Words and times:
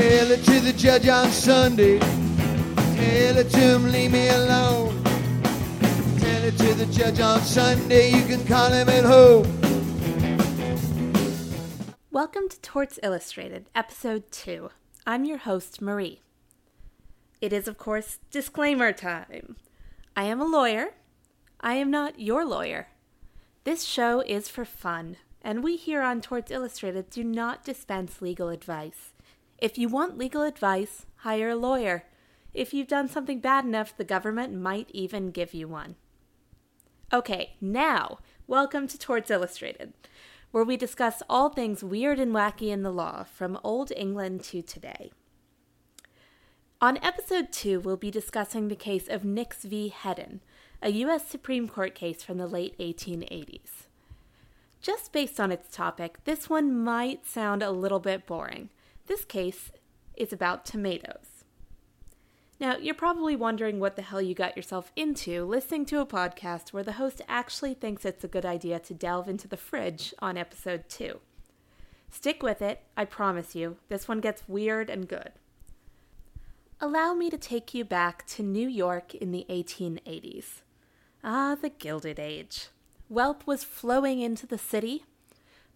Tell 0.00 0.30
it 0.30 0.42
to 0.44 0.60
the 0.60 0.72
judge 0.72 1.08
on 1.08 1.28
Sunday. 1.30 1.98
Tell 1.98 3.36
it 3.36 3.50
to 3.50 3.58
him, 3.58 3.92
leave 3.92 4.10
me 4.10 4.30
alone. 4.30 5.04
Tell 6.18 6.42
it 6.42 6.56
to 6.56 6.72
the 6.72 6.86
judge 6.90 7.20
on 7.20 7.38
Sunday. 7.42 8.08
You 8.08 8.24
can 8.24 8.42
call 8.46 8.70
him 8.70 8.88
at 8.88 9.04
home. 9.04 9.44
Welcome 12.10 12.48
to 12.48 12.58
Torts 12.62 12.98
Illustrated, 13.02 13.68
Episode 13.74 14.32
2. 14.32 14.70
I'm 15.06 15.26
your 15.26 15.36
host, 15.36 15.82
Marie. 15.82 16.22
It 17.42 17.52
is, 17.52 17.68
of 17.68 17.76
course, 17.76 18.20
disclaimer 18.30 18.94
time. 18.94 19.56
I 20.16 20.24
am 20.24 20.40
a 20.40 20.46
lawyer. 20.46 20.94
I 21.60 21.74
am 21.74 21.90
not 21.90 22.18
your 22.18 22.46
lawyer. 22.46 22.88
This 23.64 23.84
show 23.84 24.20
is 24.20 24.48
for 24.48 24.64
fun, 24.64 25.18
and 25.42 25.62
we 25.62 25.76
here 25.76 26.00
on 26.00 26.22
Torts 26.22 26.50
Illustrated 26.50 27.10
do 27.10 27.22
not 27.22 27.64
dispense 27.66 28.22
legal 28.22 28.48
advice. 28.48 29.12
If 29.60 29.76
you 29.76 29.88
want 29.90 30.16
legal 30.16 30.42
advice, 30.42 31.04
hire 31.16 31.50
a 31.50 31.54
lawyer. 31.54 32.04
If 32.54 32.72
you've 32.72 32.88
done 32.88 33.08
something 33.08 33.40
bad 33.40 33.66
enough, 33.66 33.94
the 33.94 34.04
government 34.04 34.54
might 34.54 34.88
even 34.94 35.32
give 35.32 35.52
you 35.52 35.68
one. 35.68 35.96
Okay, 37.12 37.56
now, 37.60 38.20
welcome 38.46 38.88
to 38.88 38.98
Torts 38.98 39.30
Illustrated, 39.30 39.92
where 40.50 40.64
we 40.64 40.78
discuss 40.78 41.22
all 41.28 41.50
things 41.50 41.84
weird 41.84 42.18
and 42.18 42.32
wacky 42.32 42.70
in 42.70 42.82
the 42.82 42.90
law, 42.90 43.24
from 43.24 43.58
Old 43.62 43.92
England 43.94 44.44
to 44.44 44.62
today. 44.62 45.12
On 46.80 46.96
episode 47.02 47.52
2, 47.52 47.80
we'll 47.80 47.98
be 47.98 48.10
discussing 48.10 48.68
the 48.68 48.74
case 48.74 49.08
of 49.08 49.26
Nix 49.26 49.64
v. 49.64 49.88
Hedden, 49.88 50.40
a 50.80 50.90
U.S. 50.90 51.28
Supreme 51.28 51.68
Court 51.68 51.94
case 51.94 52.22
from 52.22 52.38
the 52.38 52.46
late 52.46 52.78
1880s. 52.78 53.88
Just 54.80 55.12
based 55.12 55.38
on 55.38 55.52
its 55.52 55.76
topic, 55.76 56.24
this 56.24 56.48
one 56.48 56.74
might 56.74 57.26
sound 57.26 57.62
a 57.62 57.70
little 57.70 58.00
bit 58.00 58.26
boring. 58.26 58.70
This 59.10 59.24
case 59.24 59.72
is 60.14 60.32
about 60.32 60.64
tomatoes. 60.64 61.42
Now, 62.60 62.76
you're 62.76 62.94
probably 62.94 63.34
wondering 63.34 63.80
what 63.80 63.96
the 63.96 64.02
hell 64.02 64.22
you 64.22 64.36
got 64.36 64.56
yourself 64.56 64.92
into 64.94 65.44
listening 65.44 65.84
to 65.86 65.98
a 65.98 66.06
podcast 66.06 66.72
where 66.72 66.84
the 66.84 66.92
host 66.92 67.20
actually 67.26 67.74
thinks 67.74 68.04
it's 68.04 68.22
a 68.22 68.28
good 68.28 68.46
idea 68.46 68.78
to 68.78 68.94
delve 68.94 69.28
into 69.28 69.48
the 69.48 69.56
fridge 69.56 70.14
on 70.20 70.36
episode 70.36 70.84
2. 70.88 71.18
Stick 72.08 72.40
with 72.40 72.62
it, 72.62 72.82
I 72.96 73.04
promise 73.04 73.56
you, 73.56 73.78
this 73.88 74.06
one 74.06 74.20
gets 74.20 74.48
weird 74.48 74.88
and 74.88 75.08
good. 75.08 75.32
Allow 76.80 77.14
me 77.14 77.30
to 77.30 77.36
take 77.36 77.74
you 77.74 77.84
back 77.84 78.24
to 78.28 78.44
New 78.44 78.68
York 78.68 79.16
in 79.16 79.32
the 79.32 79.44
1880s. 79.50 80.60
Ah, 81.24 81.56
the 81.60 81.70
Gilded 81.70 82.20
Age. 82.20 82.68
Wealth 83.08 83.44
was 83.44 83.64
flowing 83.64 84.20
into 84.20 84.46
the 84.46 84.56
city. 84.56 85.02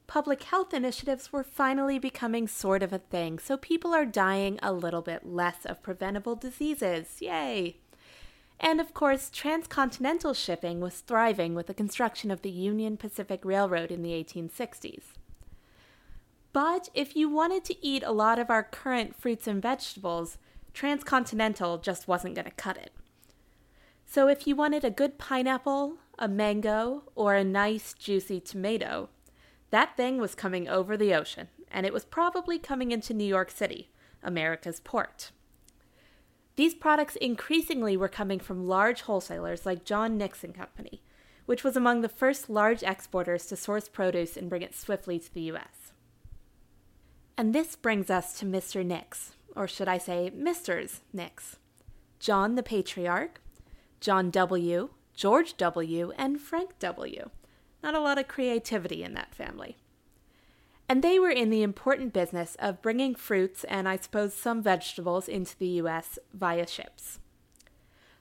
Public 0.07 0.43
health 0.45 0.75
initiatives 0.75 1.33
were 1.33 1.43
finally 1.43 1.99
becoming 1.99 2.47
sort 2.47 2.83
of 2.83 2.93
a 2.93 2.99
thing, 2.99 3.39
so 3.39 3.57
people 3.57 3.95
are 3.95 4.05
dying 4.05 4.59
a 4.63 4.73
little 4.73 5.03
bit 5.03 5.27
less 5.27 5.65
of 5.65 5.83
preventable 5.83 6.37
diseases. 6.37 7.21
Yay! 7.21 7.77
And 8.61 8.81
of 8.81 8.95
course, 8.95 9.31
transcontinental 9.31 10.35
shipping 10.35 10.81
was 10.81 11.01
thriving 11.01 11.55
with 11.55 11.67
the 11.67 11.75
construction 11.75 12.31
of 12.31 12.43
the 12.43 12.51
Union 12.51 12.97
Pacific 12.97 13.45
Railroad 13.45 13.91
in 13.91 14.03
the 14.03 14.13
1860s. 14.13 15.03
But 16.53 16.89
if 16.95 17.17
you 17.17 17.29
wanted 17.29 17.65
to 17.65 17.85
eat 17.85 18.05
a 18.05 18.13
lot 18.13 18.39
of 18.39 18.49
our 18.49 18.63
current 18.63 19.17
fruits 19.17 19.49
and 19.49 19.61
vegetables, 19.61 20.39
transcontinental 20.73 21.79
just 21.79 22.07
wasn't 22.07 22.37
going 22.37 22.45
to 22.45 22.53
cut 22.53 22.77
it. 22.77 22.93
So 24.07 24.29
if 24.29 24.47
you 24.47 24.55
wanted 24.55 24.85
a 24.85 24.91
good 24.91 25.19
pineapple, 25.19 25.97
a 26.17 26.29
mango, 26.29 27.03
or 27.17 27.35
a 27.35 27.43
nice 27.43 27.93
juicy 27.95 28.39
tomato, 28.39 29.09
that 29.75 29.97
thing 29.97 30.19
was 30.19 30.37
coming 30.37 30.69
over 30.69 30.97
the 30.97 31.13
ocean, 31.13 31.49
and 31.69 31.85
it 31.85 31.93
was 31.93 32.05
probably 32.05 32.59
coming 32.61 32.93
into 32.93 33.13
New 33.13 33.25
York 33.25 33.51
City, 33.51 33.91
America's 34.23 34.79
port. 34.79 35.33
These 36.57 36.75
products 36.75 37.17
increasingly 37.17 37.97
were 37.97 38.09
coming 38.09 38.39
from 38.39 38.69
large 38.69 39.03
wholesalers 39.03 39.67
like 39.67 39.85
John 39.85 40.17
Nix 40.17 40.45
and 40.45 40.55
Company, 40.55 41.03
which 41.47 41.65
was 41.65 41.77
among 41.77 42.01
the 42.03 42.09
first 42.09 42.49
large 42.49 42.85
exporters 42.85 43.47
to 43.47 43.57
source 43.57 43.89
produce 43.89 44.37
and 44.37 44.49
bring 44.49 44.63
it 44.63 44.77
swiftly 44.77 45.19
to 45.19 45.35
the 45.35 45.41
U.S. 45.43 45.93
And 47.37 47.53
this 47.53 47.75
brings 47.75 48.11
us 48.11 48.39
to 48.39 48.47
Mr. 48.47 48.87
Nix, 48.87 49.33
or 49.57 49.67
should 49.67 49.89
I 49.89 49.99
say 49.99 50.31
Misters 50.33 51.01
Nix. 51.13 51.57
John 52.21 52.55
the 52.55 52.63
Patriarch, 52.63 53.41
John 54.01 54.31
W., 54.31 54.91
George 55.15 55.57
W., 55.57 56.13
and 56.17 56.41
Frank 56.41 56.79
W. 56.79 57.31
Not 57.85 57.95
a 57.95 58.01
lot 58.01 58.17
of 58.17 58.29
creativity 58.29 59.03
in 59.03 59.13
that 59.13 59.35
family. 59.35 59.77
And 60.89 61.03
they 61.03 61.19
were 61.19 61.29
in 61.29 61.51
the 61.51 61.63
important 61.63 62.15
business 62.15 62.57
of 62.59 62.81
bringing 62.81 63.15
fruits 63.15 63.63
and 63.65 63.87
I 63.87 63.97
suppose 63.99 64.33
some 64.33 64.63
vegetables 64.63 65.29
into 65.29 65.55
the 65.59 65.69
U.S. 65.83 66.19
via 66.33 66.67
ships. 66.67 67.19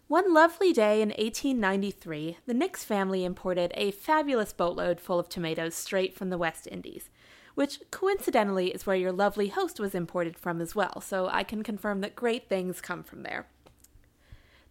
One 0.09 0.34
lovely 0.34 0.74
day 0.74 1.01
in 1.01 1.09
1893, 1.12 2.40
the 2.46 2.53
Nix 2.53 2.84
family 2.84 3.24
imported 3.24 3.72
a 3.75 3.91
fabulous 3.91 4.51
boatload 4.51 5.00
full 5.00 5.18
of 5.18 5.29
tomatoes 5.29 5.75
straight 5.75 6.13
from 6.13 6.30
the 6.30 6.38
West 6.38 6.68
Indies, 6.69 7.09
which 7.56 7.80
coincidentally 7.90 8.68
is 8.72 8.85
where 8.85 8.97
your 8.97 9.13
lovely 9.13 9.47
host 9.47 9.80
was 9.80 9.95
imported 9.95 10.38
from 10.38 10.59
as 10.59 10.75
well, 10.75 11.00
so 11.00 11.30
I 11.31 11.44
can 11.44 11.63
confirm 11.63 12.01
that 12.01 12.18
great 12.18 12.50
things 12.50 12.81
come 12.81 13.01
from 13.01 13.24
there. 13.24 13.47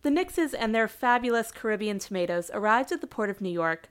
The 0.02 0.10
Nixes 0.10 0.52
and 0.52 0.74
their 0.74 0.86
fabulous 0.86 1.50
Caribbean 1.50 1.98
tomatoes 1.98 2.50
arrived 2.52 2.92
at 2.92 3.00
the 3.00 3.06
port 3.06 3.30
of 3.30 3.40
New 3.40 3.48
York 3.48 3.88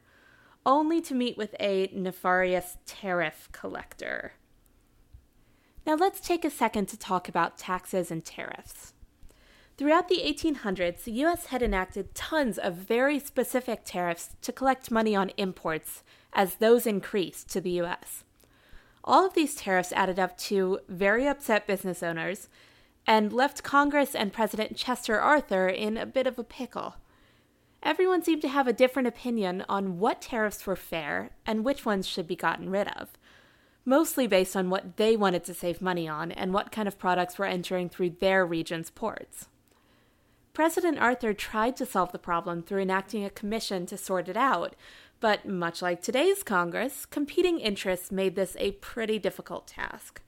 only 0.65 1.01
to 1.01 1.15
meet 1.15 1.37
with 1.37 1.55
a 1.59 1.89
nefarious 1.93 2.77
tariff 2.85 3.49
collector. 3.51 4.33
Now 5.85 5.95
let's 5.95 6.19
take 6.19 6.45
a 6.45 6.49
second 6.49 6.87
to 6.89 6.97
talk 6.97 7.27
about 7.27 7.57
taxes 7.57 8.11
and 8.11 8.23
tariffs. 8.23 8.93
Throughout 9.77 10.09
the 10.09 10.21
1800s, 10.23 11.05
the 11.05 11.11
US 11.23 11.47
had 11.47 11.63
enacted 11.63 12.13
tons 12.13 12.59
of 12.59 12.75
very 12.75 13.17
specific 13.17 13.81
tariffs 13.83 14.35
to 14.43 14.51
collect 14.51 14.91
money 14.91 15.15
on 15.15 15.31
imports 15.37 16.03
as 16.33 16.55
those 16.55 16.85
increased 16.85 17.49
to 17.49 17.61
the 17.61 17.81
US. 17.81 18.23
All 19.03 19.25
of 19.25 19.33
these 19.33 19.55
tariffs 19.55 19.91
added 19.93 20.19
up 20.19 20.37
to 20.37 20.79
very 20.87 21.27
upset 21.27 21.65
business 21.65 22.03
owners 22.03 22.47
and 23.07 23.33
left 23.33 23.63
Congress 23.63 24.13
and 24.13 24.31
President 24.31 24.77
Chester 24.77 25.19
Arthur 25.19 25.67
in 25.67 25.97
a 25.97 26.05
bit 26.05 26.27
of 26.27 26.37
a 26.37 26.43
pickle. 26.43 26.95
Everyone 27.83 28.21
seemed 28.21 28.41
to 28.43 28.47
have 28.47 28.67
a 28.67 28.73
different 28.73 29.07
opinion 29.07 29.65
on 29.67 29.97
what 29.97 30.21
tariffs 30.21 30.67
were 30.67 30.75
fair 30.75 31.31
and 31.45 31.65
which 31.65 31.85
ones 31.85 32.07
should 32.07 32.27
be 32.27 32.35
gotten 32.35 32.69
rid 32.69 32.87
of, 32.89 33.09
mostly 33.85 34.27
based 34.27 34.55
on 34.55 34.69
what 34.69 34.97
they 34.97 35.17
wanted 35.17 35.43
to 35.45 35.53
save 35.53 35.81
money 35.81 36.07
on 36.07 36.31
and 36.31 36.53
what 36.53 36.71
kind 36.71 36.87
of 36.87 36.99
products 36.99 37.39
were 37.39 37.45
entering 37.45 37.89
through 37.89 38.11
their 38.19 38.45
region's 38.45 38.91
ports. 38.91 39.47
President 40.53 40.99
Arthur 40.99 41.33
tried 41.33 41.75
to 41.77 41.85
solve 41.85 42.11
the 42.11 42.19
problem 42.19 42.61
through 42.61 42.81
enacting 42.81 43.23
a 43.23 43.29
commission 43.29 43.85
to 43.87 43.97
sort 43.97 44.27
it 44.27 44.37
out, 44.37 44.75
but 45.19 45.47
much 45.47 45.81
like 45.81 46.01
today's 46.01 46.43
Congress, 46.43 47.05
competing 47.05 47.59
interests 47.59 48.11
made 48.11 48.35
this 48.35 48.55
a 48.59 48.73
pretty 48.73 49.17
difficult 49.17 49.65
task. 49.65 50.21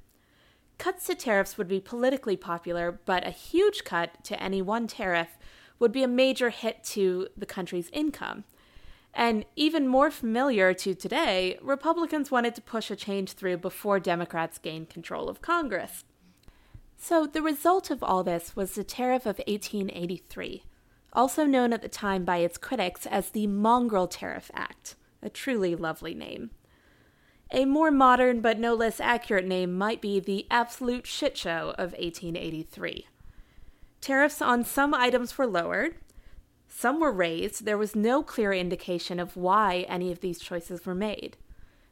Cuts 0.80 1.06
to 1.06 1.16
tariffs 1.16 1.58
would 1.58 1.68
be 1.68 1.80
politically 1.80 2.38
popular, 2.38 3.00
but 3.06 3.28
a 3.28 3.31
huge 3.31 3.84
cut 3.84 4.24
to 4.24 4.41
any 4.41 4.62
one 4.62 4.88
tariff 4.88 5.38
would 5.84 5.92
be 5.92 6.02
a 6.02 6.08
major 6.08 6.50
hit 6.50 6.82
to 6.82 7.28
the 7.36 7.46
country's 7.46 7.90
income. 7.92 8.46
And 9.14 9.44
even 9.58 9.86
more 9.86 10.10
familiar 10.10 10.74
to 10.76 10.96
today, 10.96 11.60
Republicans 11.62 12.32
wanted 12.32 12.56
to 12.56 12.62
push 12.62 12.90
a 12.90 12.96
change 12.96 13.34
through 13.34 13.58
before 13.58 14.00
Democrats 14.00 14.58
gained 14.58 14.90
control 14.90 15.28
of 15.28 15.42
Congress. 15.42 16.06
So 16.96 17.28
the 17.28 17.42
result 17.42 17.92
of 17.92 18.02
all 18.02 18.24
this 18.24 18.56
was 18.56 18.76
the 18.76 18.86
Tariff 18.86 19.24
of 19.24 19.40
1883, 19.40 20.64
also 21.12 21.44
known 21.44 21.74
at 21.74 21.82
the 21.82 21.90
time 21.90 22.24
by 22.24 22.38
its 22.38 22.58
critics 22.58 23.06
as 23.06 23.32
the 23.32 23.48
Mongrel 23.48 24.08
Tariff 24.08 24.50
Act, 24.54 24.96
a 25.22 25.30
truly 25.30 25.76
lovely 25.76 26.14
name. 26.14 26.52
A 27.52 27.66
more 27.66 27.92
modern 27.92 28.40
but 28.40 28.58
no 28.58 28.74
less 28.74 29.02
accurate 29.02 29.46
name 29.46 29.78
might 29.78 30.02
be 30.02 30.22
the 30.22 30.47
absolute 30.50 31.06
shit 31.06 31.38
show 31.38 31.76
of 31.78 31.91
1883. 31.91 33.08
Tariffs 34.03 34.41
on 34.41 34.66
some 34.66 34.94
items 34.94 35.38
were 35.38 35.47
lowered, 35.47 35.96
some 36.67 37.00
were 37.00 37.09
raised, 37.09 37.64
there 37.64 37.78
was 37.78 37.96
no 37.96 38.22
clear 38.22 38.52
indication 38.52 39.17
of 39.17 39.38
why 39.38 39.85
any 39.88 40.11
of 40.11 40.20
these 40.20 40.40
choices 40.40 40.85
were 40.85 40.94
made. 40.94 41.38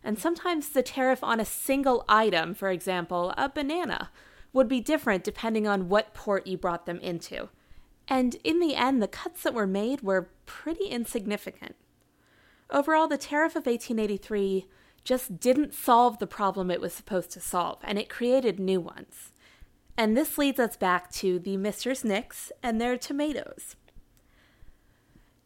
And 0.03 0.19
sometimes 0.19 0.67
the 0.67 0.83
tariff 0.83 1.23
on 1.23 1.39
a 1.39 1.45
single 1.45 2.03
item, 2.09 2.53
for 2.53 2.69
example, 2.69 3.33
a 3.37 3.47
banana, 3.47 4.09
would 4.51 4.67
be 4.67 4.81
different 4.81 5.23
depending 5.23 5.69
on 5.69 5.87
what 5.87 6.13
port 6.13 6.45
you 6.45 6.57
brought 6.57 6.85
them 6.85 6.99
into. 6.99 7.47
And 8.09 8.35
in 8.43 8.59
the 8.59 8.75
end, 8.75 9.01
the 9.01 9.07
cuts 9.07 9.43
that 9.43 9.53
were 9.53 9.65
made 9.65 10.01
were 10.01 10.31
pretty 10.45 10.87
insignificant. 10.87 11.77
Overall, 12.69 13.07
the 13.07 13.17
tariff 13.17 13.53
of 13.53 13.65
1883 13.65 14.67
just 15.05 15.39
didn't 15.39 15.73
solve 15.73 16.19
the 16.19 16.27
problem 16.27 16.69
it 16.69 16.81
was 16.81 16.91
supposed 16.91 17.31
to 17.31 17.39
solve, 17.39 17.79
and 17.85 17.97
it 17.97 18.09
created 18.09 18.59
new 18.59 18.81
ones. 18.81 19.30
And 20.01 20.17
this 20.17 20.39
leads 20.39 20.59
us 20.59 20.75
back 20.75 21.11
to 21.11 21.37
the 21.37 21.57
Misters 21.57 22.03
Nix 22.03 22.51
and 22.63 22.81
their 22.81 22.97
tomatoes. 22.97 23.75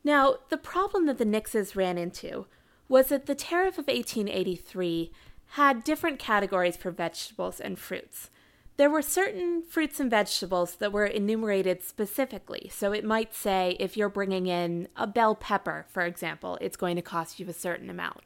Now, 0.02 0.38
the 0.48 0.56
problem 0.56 1.08
that 1.08 1.18
the 1.18 1.26
Nixes 1.26 1.76
ran 1.76 1.98
into 1.98 2.46
was 2.88 3.08
that 3.08 3.26
the 3.26 3.36
tariff 3.36 3.78
of 3.78 3.88
1883 3.88 5.12
had 5.48 5.84
different 5.84 6.20
categories 6.20 6.78
for 6.78 6.90
vegetables 6.90 7.60
and 7.60 7.78
fruits. 7.78 8.30
There 8.78 8.90
were 8.90 9.02
certain 9.02 9.62
fruits 9.62 10.00
and 10.00 10.10
vegetables 10.10 10.76
that 10.76 10.94
were 10.94 11.06
enumerated 11.06 11.84
specifically. 11.84 12.72
So 12.72 12.94
it 12.94 13.04
might 13.04 13.34
say 13.34 13.76
if 13.78 13.98
you're 13.98 14.08
bringing 14.08 14.48
in 14.48 14.88
a 14.96 15.06
bell 15.06 15.36
pepper, 15.36 15.86
for 15.90 16.04
example, 16.04 16.58
it's 16.62 16.78
going 16.78 16.96
to 16.96 17.02
cost 17.02 17.42
you 17.42 17.50
a 17.50 17.54
certain 17.54 17.90
amount. 17.90 18.22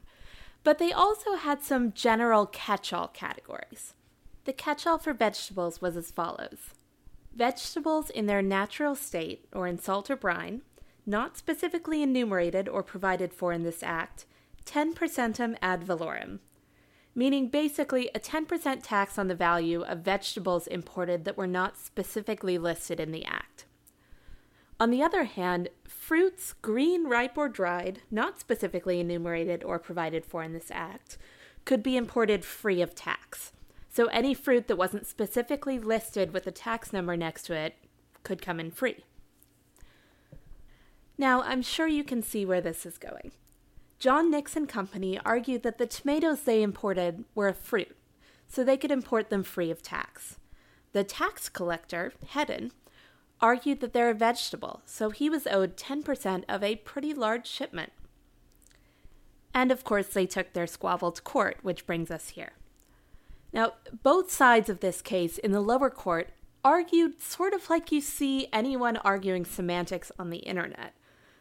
But 0.62 0.78
they 0.78 0.92
also 0.92 1.34
had 1.34 1.64
some 1.64 1.92
general 1.92 2.46
catch 2.46 2.92
all 2.92 3.08
categories. 3.08 3.94
The 4.44 4.52
catch 4.52 4.86
all 4.86 4.98
for 4.98 5.12
vegetables 5.12 5.80
was 5.80 5.96
as 5.96 6.10
follows 6.10 6.74
Vegetables 7.34 8.10
in 8.10 8.26
their 8.26 8.42
natural 8.42 8.94
state 8.94 9.46
or 9.52 9.66
in 9.66 9.78
salt 9.78 10.10
or 10.10 10.16
brine, 10.16 10.62
not 11.06 11.36
specifically 11.36 12.02
enumerated 12.02 12.68
or 12.68 12.82
provided 12.82 13.32
for 13.32 13.52
in 13.52 13.62
this 13.62 13.82
act, 13.82 14.26
10% 14.66 15.56
ad 15.62 15.84
valorem, 15.84 16.40
meaning 17.14 17.48
basically 17.48 18.10
a 18.14 18.20
10% 18.20 18.80
tax 18.82 19.18
on 19.18 19.28
the 19.28 19.34
value 19.34 19.82
of 19.82 20.00
vegetables 20.00 20.66
imported 20.66 21.24
that 21.24 21.36
were 21.36 21.46
not 21.46 21.76
specifically 21.76 22.58
listed 22.58 23.00
in 23.00 23.12
the 23.12 23.24
Act. 23.24 23.64
On 24.78 24.90
the 24.90 25.02
other 25.02 25.24
hand, 25.24 25.68
fruits, 25.86 26.54
green, 26.54 27.06
ripe, 27.06 27.36
or 27.36 27.48
dried, 27.48 28.00
not 28.10 28.40
specifically 28.40 29.00
enumerated 29.00 29.62
or 29.62 29.78
provided 29.78 30.24
for 30.24 30.42
in 30.42 30.52
this 30.52 30.70
Act, 30.70 31.18
could 31.64 31.82
be 31.82 31.96
imported 31.96 32.44
free 32.44 32.80
of 32.80 32.94
tax. 32.94 33.52
So 34.00 34.06
any 34.06 34.32
fruit 34.32 34.66
that 34.68 34.78
wasn't 34.78 35.06
specifically 35.06 35.78
listed 35.78 36.32
with 36.32 36.46
a 36.46 36.50
tax 36.50 36.90
number 36.90 37.18
next 37.18 37.42
to 37.42 37.52
it 37.52 37.74
could 38.22 38.40
come 38.40 38.58
in 38.58 38.70
free. 38.70 39.04
Now, 41.18 41.42
I'm 41.42 41.60
sure 41.60 41.86
you 41.86 42.02
can 42.02 42.22
see 42.22 42.46
where 42.46 42.62
this 42.62 42.86
is 42.86 42.96
going. 42.96 43.32
John 43.98 44.30
Nix 44.30 44.56
and 44.56 44.66
Company 44.66 45.20
argued 45.22 45.62
that 45.64 45.76
the 45.76 45.84
tomatoes 45.84 46.44
they 46.44 46.62
imported 46.62 47.26
were 47.34 47.48
a 47.48 47.52
fruit, 47.52 47.94
so 48.48 48.64
they 48.64 48.78
could 48.78 48.90
import 48.90 49.28
them 49.28 49.42
free 49.42 49.70
of 49.70 49.82
tax. 49.82 50.38
The 50.92 51.04
tax 51.04 51.50
collector, 51.50 52.14
Hedden, 52.26 52.72
argued 53.38 53.80
that 53.80 53.92
they're 53.92 54.08
a 54.08 54.14
vegetable, 54.14 54.80
so 54.86 55.10
he 55.10 55.28
was 55.28 55.46
owed 55.46 55.76
10% 55.76 56.44
of 56.48 56.62
a 56.62 56.76
pretty 56.76 57.12
large 57.12 57.46
shipment. 57.46 57.92
And 59.52 59.70
of 59.70 59.84
course, 59.84 60.06
they 60.06 60.24
took 60.24 60.54
their 60.54 60.66
squabble 60.66 61.12
to 61.12 61.20
court, 61.20 61.58
which 61.60 61.84
brings 61.84 62.10
us 62.10 62.30
here. 62.30 62.52
Now, 63.52 63.72
both 64.02 64.30
sides 64.30 64.68
of 64.68 64.80
this 64.80 65.02
case 65.02 65.38
in 65.38 65.52
the 65.52 65.60
lower 65.60 65.90
court 65.90 66.30
argued 66.64 67.20
sort 67.20 67.54
of 67.54 67.70
like 67.70 67.90
you 67.90 68.00
see 68.00 68.48
anyone 68.52 68.96
arguing 68.98 69.44
semantics 69.44 70.12
on 70.18 70.30
the 70.30 70.38
internet. 70.38 70.94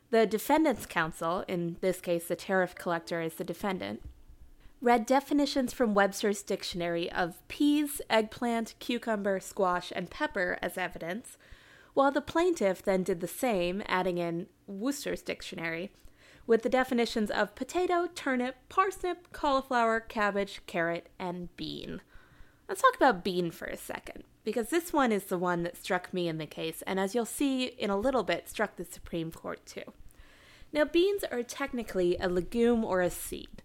The 0.10 0.26
defendant's 0.26 0.86
counsel, 0.86 1.44
in 1.48 1.78
this 1.82 2.02
case 2.02 2.28
the 2.28 2.36
tariff 2.36 2.74
collector 2.74 3.22
is 3.22 3.36
the 3.36 3.44
defendant, 3.44 4.02
read 4.82 5.06
definitions 5.06 5.74
from 5.74 5.94
Webster's 5.94 6.42
dictionary 6.42 7.12
of 7.12 7.48
peas, 7.48 8.02
eggplant, 8.10 8.76
cucumber, 8.80 9.40
squash, 9.40 9.92
and 9.96 10.10
pepper 10.10 10.58
as 10.62 10.78
evidence, 10.78 11.38
while 11.94 12.12
the 12.12 12.22
plaintiff 12.22 12.82
then 12.82 13.04
did 13.04 13.20
the 13.20 13.28
same, 13.28 13.84
adding 13.88 14.18
in 14.18 14.48
Worcester's 14.68 15.22
dictionary 15.22 15.92
with 16.50 16.64
the 16.64 16.70
definitions 16.70 17.30
of 17.30 17.54
potato, 17.54 18.10
turnip, 18.16 18.56
parsnip, 18.70 19.32
cauliflower, 19.32 20.00
cabbage, 20.00 20.62
carrot, 20.66 21.08
and 21.20 21.56
bean. 21.56 22.02
Let's 22.68 22.82
talk 22.82 22.96
about 22.96 23.24
bean 23.24 23.52
for 23.52 23.68
a 23.68 23.78
second, 23.78 24.24
because 24.44 24.70
this 24.70 24.92
one 24.92 25.12
is 25.12 25.26
the 25.26 25.38
one 25.38 25.62
that 25.62 25.78
struck 25.78 26.12
me 26.12 26.28
in 26.28 26.40
the 26.40 26.48
case, 26.48 26.82
and 26.88 27.00
as 27.00 27.14
you'll 27.14 27.26
see 27.26 27.66
in 27.66 27.92
a 27.92 28.00
little 28.00 28.24
bit, 28.24 28.50
struck 28.50 28.78
the 28.78 28.84
Supreme 28.84 29.32
Court 29.32 29.64
too. 29.64 29.94
Now, 30.74 30.86
beans 30.86 31.24
are 31.32 31.44
technically 31.44 32.18
a 32.18 32.28
legume 32.28 32.84
or 32.84 33.02
a 33.02 33.12
seed, 33.12 33.62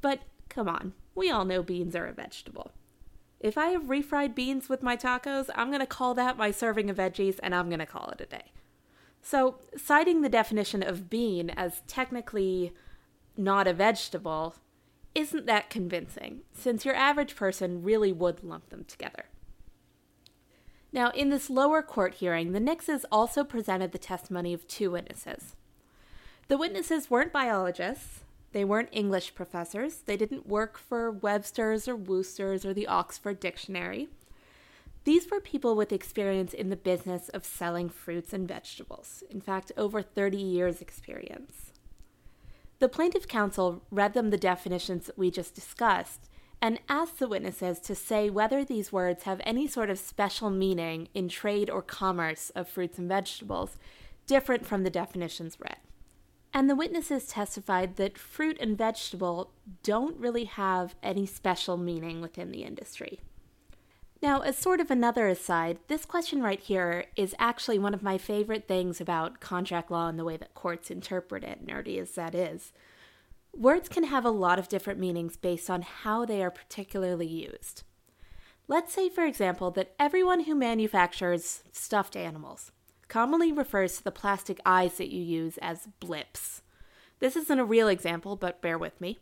but 0.00 0.20
come 0.48 0.68
on, 0.68 0.92
we 1.16 1.32
all 1.32 1.44
know 1.44 1.64
beans 1.64 1.96
are 1.96 2.06
a 2.06 2.12
vegetable. 2.12 2.70
If 3.40 3.58
I 3.58 3.70
have 3.70 3.86
refried 3.86 4.36
beans 4.36 4.68
with 4.68 4.84
my 4.84 4.96
tacos, 4.96 5.50
I'm 5.56 5.70
going 5.70 5.80
to 5.80 5.86
call 5.86 6.14
that 6.14 6.38
my 6.38 6.52
serving 6.52 6.90
of 6.90 6.98
veggies 6.98 7.40
and 7.42 7.56
I'm 7.56 7.68
going 7.68 7.80
to 7.80 7.86
call 7.86 8.10
it 8.10 8.20
a 8.20 8.26
day. 8.26 8.52
So, 9.22 9.56
citing 9.76 10.22
the 10.22 10.28
definition 10.28 10.82
of 10.82 11.10
bean 11.10 11.50
as 11.50 11.82
technically 11.86 12.72
not 13.36 13.66
a 13.66 13.72
vegetable 13.72 14.56
isn't 15.14 15.46
that 15.46 15.70
convincing, 15.70 16.40
since 16.52 16.84
your 16.84 16.94
average 16.94 17.34
person 17.36 17.82
really 17.82 18.12
would 18.12 18.44
lump 18.44 18.70
them 18.70 18.84
together. 18.84 19.26
Now, 20.92 21.10
in 21.10 21.30
this 21.30 21.50
lower 21.50 21.82
court 21.82 22.14
hearing, 22.14 22.52
the 22.52 22.60
Nixes 22.60 23.04
also 23.12 23.44
presented 23.44 23.92
the 23.92 23.98
testimony 23.98 24.52
of 24.52 24.66
two 24.66 24.90
witnesses. 24.90 25.54
The 26.48 26.58
witnesses 26.58 27.10
weren't 27.10 27.32
biologists. 27.32 28.20
They 28.52 28.64
weren't 28.64 28.88
English 28.90 29.36
professors. 29.36 30.02
They 30.06 30.16
didn't 30.16 30.48
work 30.48 30.78
for 30.78 31.10
Webster's 31.10 31.86
or 31.86 31.94
Worcester's 31.94 32.64
or 32.64 32.74
the 32.74 32.88
Oxford 32.88 33.38
Dictionary. 33.38 34.08
These 35.04 35.30
were 35.30 35.40
people 35.40 35.74
with 35.74 35.92
experience 35.92 36.52
in 36.52 36.68
the 36.68 36.76
business 36.76 37.28
of 37.30 37.44
selling 37.44 37.88
fruits 37.88 38.32
and 38.32 38.46
vegetables. 38.46 39.24
In 39.30 39.40
fact, 39.40 39.72
over 39.76 40.02
30 40.02 40.36
years' 40.36 40.82
experience. 40.82 41.72
The 42.80 42.88
plaintiff 42.88 43.28
counsel 43.28 43.82
read 43.90 44.14
them 44.14 44.30
the 44.30 44.36
definitions 44.36 45.10
we 45.16 45.30
just 45.30 45.54
discussed 45.54 46.28
and 46.62 46.80
asked 46.88 47.18
the 47.18 47.28
witnesses 47.28 47.78
to 47.80 47.94
say 47.94 48.28
whether 48.28 48.64
these 48.64 48.92
words 48.92 49.24
have 49.24 49.40
any 49.44 49.66
sort 49.66 49.90
of 49.90 49.98
special 49.98 50.50
meaning 50.50 51.08
in 51.14 51.28
trade 51.28 51.70
or 51.70 51.82
commerce 51.82 52.50
of 52.50 52.68
fruits 52.68 52.98
and 52.98 53.08
vegetables 53.08 53.76
different 54.26 54.66
from 54.66 54.82
the 54.82 54.90
definitions 54.90 55.56
read. 55.58 55.78
And 56.52 56.68
the 56.68 56.76
witnesses 56.76 57.28
testified 57.28 57.96
that 57.96 58.18
fruit 58.18 58.58
and 58.60 58.76
vegetable 58.76 59.52
don't 59.82 60.16
really 60.16 60.44
have 60.44 60.94
any 61.02 61.24
special 61.24 61.76
meaning 61.76 62.20
within 62.20 62.50
the 62.50 62.64
industry. 62.64 63.20
Now, 64.22 64.40
as 64.40 64.58
sort 64.58 64.80
of 64.80 64.90
another 64.90 65.28
aside, 65.28 65.78
this 65.88 66.04
question 66.04 66.42
right 66.42 66.60
here 66.60 67.06
is 67.16 67.34
actually 67.38 67.78
one 67.78 67.94
of 67.94 68.02
my 68.02 68.18
favorite 68.18 68.68
things 68.68 69.00
about 69.00 69.40
contract 69.40 69.90
law 69.90 70.08
and 70.08 70.18
the 70.18 70.24
way 70.24 70.36
that 70.36 70.54
courts 70.54 70.90
interpret 70.90 71.42
it, 71.42 71.66
nerdy 71.66 71.98
as 71.98 72.12
that 72.12 72.34
is. 72.34 72.72
Words 73.56 73.88
can 73.88 74.04
have 74.04 74.26
a 74.26 74.30
lot 74.30 74.58
of 74.58 74.68
different 74.68 75.00
meanings 75.00 75.36
based 75.36 75.70
on 75.70 75.82
how 75.82 76.26
they 76.26 76.42
are 76.42 76.50
particularly 76.50 77.26
used. 77.26 77.82
Let's 78.68 78.92
say, 78.92 79.08
for 79.08 79.24
example, 79.24 79.70
that 79.72 79.94
everyone 79.98 80.44
who 80.44 80.54
manufactures 80.54 81.64
stuffed 81.72 82.14
animals 82.14 82.72
commonly 83.08 83.50
refers 83.50 83.96
to 83.96 84.04
the 84.04 84.12
plastic 84.12 84.60
eyes 84.64 84.98
that 84.98 85.12
you 85.12 85.22
use 85.22 85.58
as 85.58 85.88
blips. 85.98 86.62
This 87.18 87.36
isn't 87.36 87.58
a 87.58 87.64
real 87.64 87.88
example, 87.88 88.36
but 88.36 88.62
bear 88.62 88.78
with 88.78 89.00
me. 89.00 89.18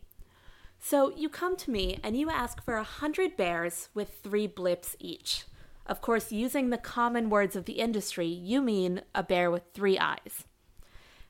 So 0.79 1.13
you 1.15 1.29
come 1.29 1.55
to 1.57 1.71
me 1.71 1.99
and 2.03 2.17
you 2.17 2.29
ask 2.29 2.63
for 2.63 2.75
a 2.75 2.83
hundred 2.83 3.35
bears 3.35 3.89
with 3.93 4.19
three 4.23 4.47
blips 4.47 4.95
each. 4.99 5.43
Of 5.85 6.01
course, 6.01 6.31
using 6.31 6.69
the 6.69 6.77
common 6.77 7.29
words 7.29 7.55
of 7.55 7.65
the 7.65 7.73
industry, 7.73 8.27
you 8.27 8.61
mean 8.61 9.01
a 9.13 9.23
bear 9.23 9.51
with 9.51 9.63
three 9.73 9.97
eyes. 9.99 10.45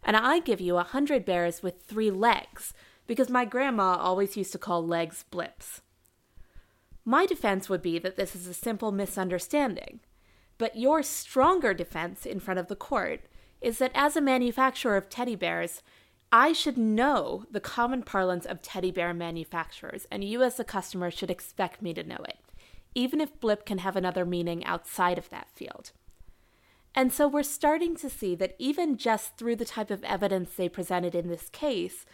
And 0.04 0.16
I 0.16 0.40
give 0.40 0.62
you 0.62 0.78
a 0.78 0.84
hundred 0.84 1.26
bears 1.26 1.64
with 1.64 1.82
three 1.82 2.12
legs, 2.12 2.74
because 3.08 3.30
my 3.30 3.44
grandma 3.44 3.96
always 3.96 4.38
used 4.38 4.52
to 4.52 4.58
call 4.58 4.86
legs 4.86 5.26
blips. 5.30 5.82
My 7.04 7.26
defense 7.26 7.70
would 7.70 7.82
be 7.82 8.00
that 8.00 8.18
this 8.18 8.36
is 8.36 8.48
a 8.48 8.54
simple 8.54 8.92
misunderstanding. 8.92 10.00
But 10.58 10.76
your 10.76 11.04
stronger 11.04 11.74
defense 11.74 12.26
in 12.26 12.40
front 12.40 12.60
of 12.60 12.68
the 12.68 12.76
court 12.76 13.22
is 13.62 13.80
that 13.80 13.92
as 13.96 14.16
a 14.16 14.22
manufacturer 14.22 14.96
of 14.96 15.10
teddy 15.10 15.36
bears, 15.36 15.82
I 16.32 16.54
should 16.54 16.78
know 16.78 17.46
the 17.50 17.60
common 17.60 18.04
parlance 18.04 18.46
of 18.46 18.62
teddy 18.62 18.92
bear 18.92 19.14
manufacturers, 19.16 20.06
and 20.12 20.24
you 20.24 20.44
as 20.44 20.60
a 20.60 20.64
customer 20.64 21.10
should 21.10 21.32
expect 21.32 21.82
me 21.82 21.92
to 21.96 22.04
know 22.04 22.20
it, 22.28 22.38
even 22.94 23.20
if 23.20 23.40
blip 23.40 23.66
can 23.66 23.80
have 23.80 23.96
another 23.96 24.26
meaning 24.26 24.64
outside 24.64 25.18
of 25.18 25.30
that 25.32 25.50
field. 25.56 25.92
And 26.94 27.12
so 27.12 27.28
we're 27.28 27.44
starting 27.44 27.96
to 27.98 28.10
see 28.10 28.36
that 28.36 28.56
even 28.60 28.98
just 28.98 29.38
through 29.38 29.56
the 29.56 29.66
type 29.66 29.90
of 29.90 30.04
evidence 30.04 30.54
they 30.54 30.70
presented 30.70 31.16
in 31.16 31.30
this 31.30 31.50
case, 31.50 32.06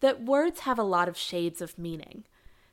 that 0.00 0.24
words 0.24 0.60
have 0.60 0.78
a 0.78 0.82
lot 0.82 1.08
of 1.08 1.16
shades 1.16 1.60
of 1.60 1.78
meaning. 1.78 2.24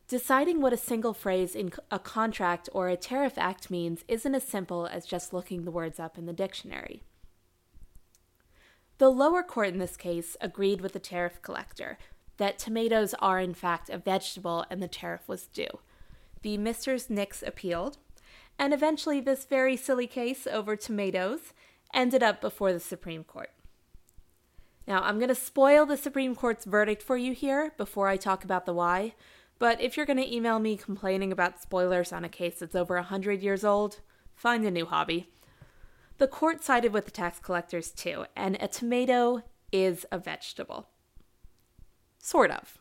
Deciding 0.08 0.62
what 0.62 0.74
a 0.74 0.78
single 0.78 1.14
phrase 1.14 1.56
in 1.56 1.74
a 1.92 2.00
contract 2.00 2.70
or 2.72 2.88
a 2.88 2.96
tariff 2.96 3.38
act 3.38 3.72
means 3.72 4.06
isn't 4.08 4.36
as 4.36 4.44
simple 4.44 4.86
as 4.86 5.06
just 5.06 5.34
looking 5.34 5.66
the 5.66 5.72
words 5.72 6.00
up 6.00 6.18
in 6.18 6.26
the 6.26 6.34
dictionary. 6.34 7.04
The 8.98 9.10
lower 9.10 9.44
court 9.44 9.70
in 9.70 9.80
this 9.80 9.98
case 9.98 10.38
agreed 10.40 10.80
with 10.82 10.94
the 10.94 11.00
tariff 11.00 11.42
collector 11.42 11.98
that 12.38 12.58
tomatoes 12.58 13.14
are 13.20 13.40
in 13.40 13.54
fact 13.54 13.90
a 13.90 13.98
vegetable 13.98 14.66
and 14.70 14.82
the 14.82 14.88
tariff 14.88 15.28
was 15.28 15.48
due. 15.48 15.80
The 16.42 16.58
Misters 16.58 17.10
Nix 17.10 17.44
appealed, 17.44 17.98
and 18.58 18.74
eventually 18.74 19.20
this 19.20 19.46
very 19.46 19.76
silly 19.76 20.08
case 20.08 20.48
over 20.48 20.76
tomatoes 20.76 21.54
ended 21.94 22.24
up 22.24 22.40
before 22.40 22.72
the 22.72 22.80
Supreme 22.80 23.24
Court. 23.24 23.52
Now, 24.88 25.02
I'm 25.02 25.18
going 25.18 25.30
to 25.30 25.36
spoil 25.36 25.86
the 25.86 25.98
Supreme 25.98 26.36
Court's 26.36 26.66
verdict 26.66 27.02
for 27.02 27.18
you 27.18 27.34
here 27.34 27.74
before 27.78 28.08
I 28.08 28.18
talk 28.18 28.44
about 28.44 28.66
the 28.66 28.74
why, 28.74 29.16
but 29.58 29.82
if 29.82 29.98
you're 29.98 30.06
going 30.06 30.22
to 30.22 30.34
email 30.34 30.60
me 30.60 30.78
complaining 30.78 31.32
about 31.32 31.62
spoilers 31.62 32.14
on 32.14 32.24
a 32.24 32.30
case 32.30 32.60
that's 32.60 32.76
over 32.76 32.96
100 32.96 33.42
years 33.42 33.66
old, 33.66 34.02
find 34.36 34.66
a 34.66 34.72
new 34.72 34.86
hobby. 34.86 35.30
The 36.18 36.28
court 36.28 36.64
sided 36.64 36.94
with 36.94 37.06
the 37.06 37.12
tax 37.12 37.40
collectors 37.40 37.92
too, 37.92 38.26
and 38.36 38.58
a 38.60 38.68
tomato 38.68 39.44
is 39.72 40.06
a 40.12 40.18
vegetable. 40.18 40.88
Sort 42.18 42.52
of. 42.52 42.80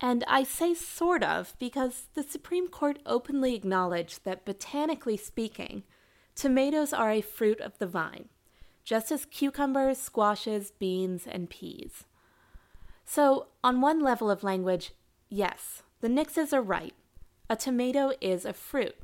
And 0.00 0.24
I 0.28 0.44
say 0.44 0.74
sort 0.74 1.22
of 1.22 1.54
because 1.58 2.04
the 2.14 2.22
Supreme 2.22 2.68
Court 2.68 2.98
openly 3.06 3.54
acknowledged 3.54 4.24
that, 4.24 4.44
botanically 4.44 5.16
speaking, 5.16 5.82
tomatoes 6.34 6.92
are 6.92 7.10
a 7.10 7.22
fruit 7.22 7.60
of 7.60 7.78
the 7.78 7.86
vine, 7.86 8.28
just 8.84 9.10
as 9.10 9.24
cucumbers, 9.24 9.98
squashes, 9.98 10.70
beans, 10.70 11.26
and 11.26 11.48
peas. 11.48 12.04
So, 13.04 13.46
on 13.64 13.80
one 13.80 14.00
level 14.00 14.30
of 14.30 14.44
language, 14.44 14.92
yes, 15.28 15.82
the 16.00 16.08
Nixes 16.08 16.52
are 16.52 16.62
right. 16.62 16.94
A 17.48 17.56
tomato 17.56 18.12
is 18.20 18.44
a 18.44 18.52
fruit. 18.52 18.96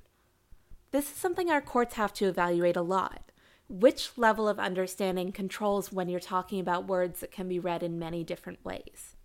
This 0.92 1.10
is 1.10 1.16
something 1.16 1.50
our 1.50 1.62
courts 1.62 1.94
have 1.94 2.12
to 2.14 2.26
evaluate 2.26 2.76
a 2.76 2.82
lot. 2.82 3.32
Which 3.68 4.10
level 4.18 4.46
of 4.46 4.58
understanding 4.58 5.32
controls 5.32 5.90
when 5.90 6.10
you're 6.10 6.20
talking 6.20 6.60
about 6.60 6.86
words 6.86 7.20
that 7.20 7.32
can 7.32 7.48
be 7.48 7.58
read 7.58 7.82
in 7.82 7.98
many 7.98 8.22
different 8.22 8.62
ways? 8.62 9.16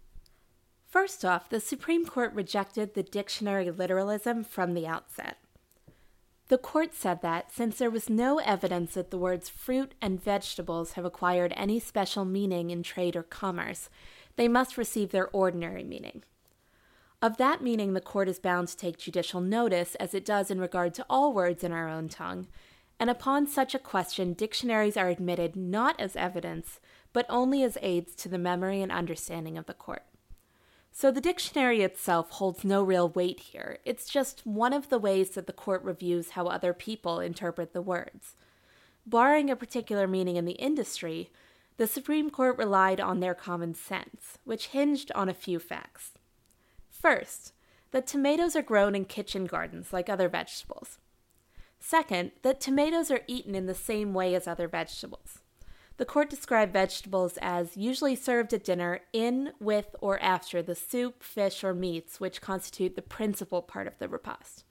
First 0.88 1.25
off, 1.25 1.50
the 1.50 1.59
Supreme 1.59 2.05
Court 2.05 2.33
rejected 2.33 2.93
the 2.93 3.03
dictionary 3.03 3.69
literalism 3.69 4.45
from 4.45 4.74
the 4.74 4.88
outset. 4.88 5.38
The 6.47 6.57
court 6.57 6.93
said 6.95 7.21
that 7.24 7.51
since 7.51 7.77
there 7.77 7.89
was 7.89 8.09
no 8.09 8.39
evidence 8.39 8.93
that 8.93 9.12
the 9.12 9.17
words 9.17 9.50
fruit 9.50 9.93
and 10.01 10.24
vegetables 10.24 10.93
have 10.93 11.03
acquired 11.03 11.53
any 11.57 11.81
special 11.81 12.24
meaning 12.24 12.69
in 12.69 12.83
trade 12.83 13.17
or 13.17 13.24
commerce, 13.24 13.89
they 14.38 14.47
must 14.47 14.77
receive 14.77 15.12
their 15.12 15.27
ordinary 15.31 15.83
meaning. 15.83 16.24
Of 17.19 17.38
that 17.38 17.63
meaning, 17.63 17.93
the 17.93 18.01
court 18.01 18.29
is 18.29 18.38
bound 18.38 18.67
to 18.67 18.77
take 18.77 19.00
judicial 19.00 19.41
notice, 19.41 19.95
as 19.95 20.13
it 20.13 20.24
does 20.24 20.51
in 20.51 20.59
regard 20.59 20.93
to 20.95 21.05
all 21.09 21.33
words 21.33 21.63
in 21.63 21.71
our 21.71 21.89
own 21.89 22.09
tongue, 22.09 22.47
and 23.00 23.09
upon 23.09 23.47
such 23.47 23.74
a 23.74 23.79
question, 23.79 24.33
dictionaries 24.33 24.97
are 24.97 25.09
admitted 25.09 25.55
not 25.55 26.00
as 26.00 26.15
evidence, 26.15 26.79
but 27.13 27.25
only 27.27 27.63
as 27.63 27.77
aids 27.81 28.13
to 28.15 28.29
the 28.29 28.38
memory 28.38 28.81
and 28.81 28.91
understanding 28.91 29.57
of 29.57 29.65
the 29.65 29.74
court. 29.74 30.03
So 30.91 31.12
the 31.12 31.21
dictionary 31.21 31.81
itself 31.81 32.31
holds 32.31 32.63
no 32.63 32.83
real 32.83 33.09
weight 33.09 33.39
here. 33.39 33.79
It's 33.83 34.09
just 34.09 34.45
one 34.45 34.74
of 34.74 34.89
the 34.89 35.00
ways 35.00 35.31
that 35.31 35.47
the 35.47 35.53
court 35.53 35.83
reviews 35.83 36.31
how 36.31 36.47
other 36.47 36.74
people 36.74 37.19
interpret 37.19 37.74
the 37.74 37.81
words. 37.81 38.36
Barring 39.05 39.50
a 39.50 39.55
particular 39.55 40.07
meaning 40.07 40.36
in 40.36 40.45
the 40.45 40.53
industry, 40.53 41.29
the 41.77 41.88
Supreme 41.88 42.29
Court 42.29 42.57
relied 42.57 43.00
on 43.00 43.19
their 43.19 43.36
common 43.36 43.74
sense, 43.74 44.38
which 44.43 44.67
hinged 44.67 45.12
on 45.13 45.29
a 45.29 45.36
few 45.36 45.59
facts. 45.59 46.13
First, 46.99 47.53
that 47.91 48.07
tomatoes 48.07 48.55
are 48.55 48.61
grown 48.61 48.95
in 48.95 49.05
kitchen 49.05 49.45
gardens 49.45 49.93
like 49.93 50.09
other 50.09 50.27
vegetables. 50.27 50.97
Second, 51.79 52.31
that 52.41 52.59
tomatoes 52.59 53.11
are 53.11 53.21
eaten 53.27 53.53
in 53.55 53.67
the 53.67 53.75
same 53.75 54.13
way 54.13 54.33
as 54.33 54.47
other 54.47 54.67
vegetables. 54.67 55.39
The 55.97 56.05
court 56.05 56.29
described 56.29 56.73
vegetables 56.73 57.37
as 57.41 57.77
usually 57.77 58.15
served 58.15 58.53
at 58.53 58.63
dinner 58.63 59.01
in, 59.13 59.51
with, 59.59 59.95
or 59.99 60.19
after 60.21 60.61
the 60.61 60.75
soup, 60.75 61.23
fish, 61.23 61.63
or 61.63 61.73
meats 61.73 62.19
which 62.19 62.41
constitute 62.41 62.95
the 62.95 63.01
principal 63.01 63.61
part 63.61 63.87
of 63.87 63.97
the 63.99 64.09
repast. 64.09 64.63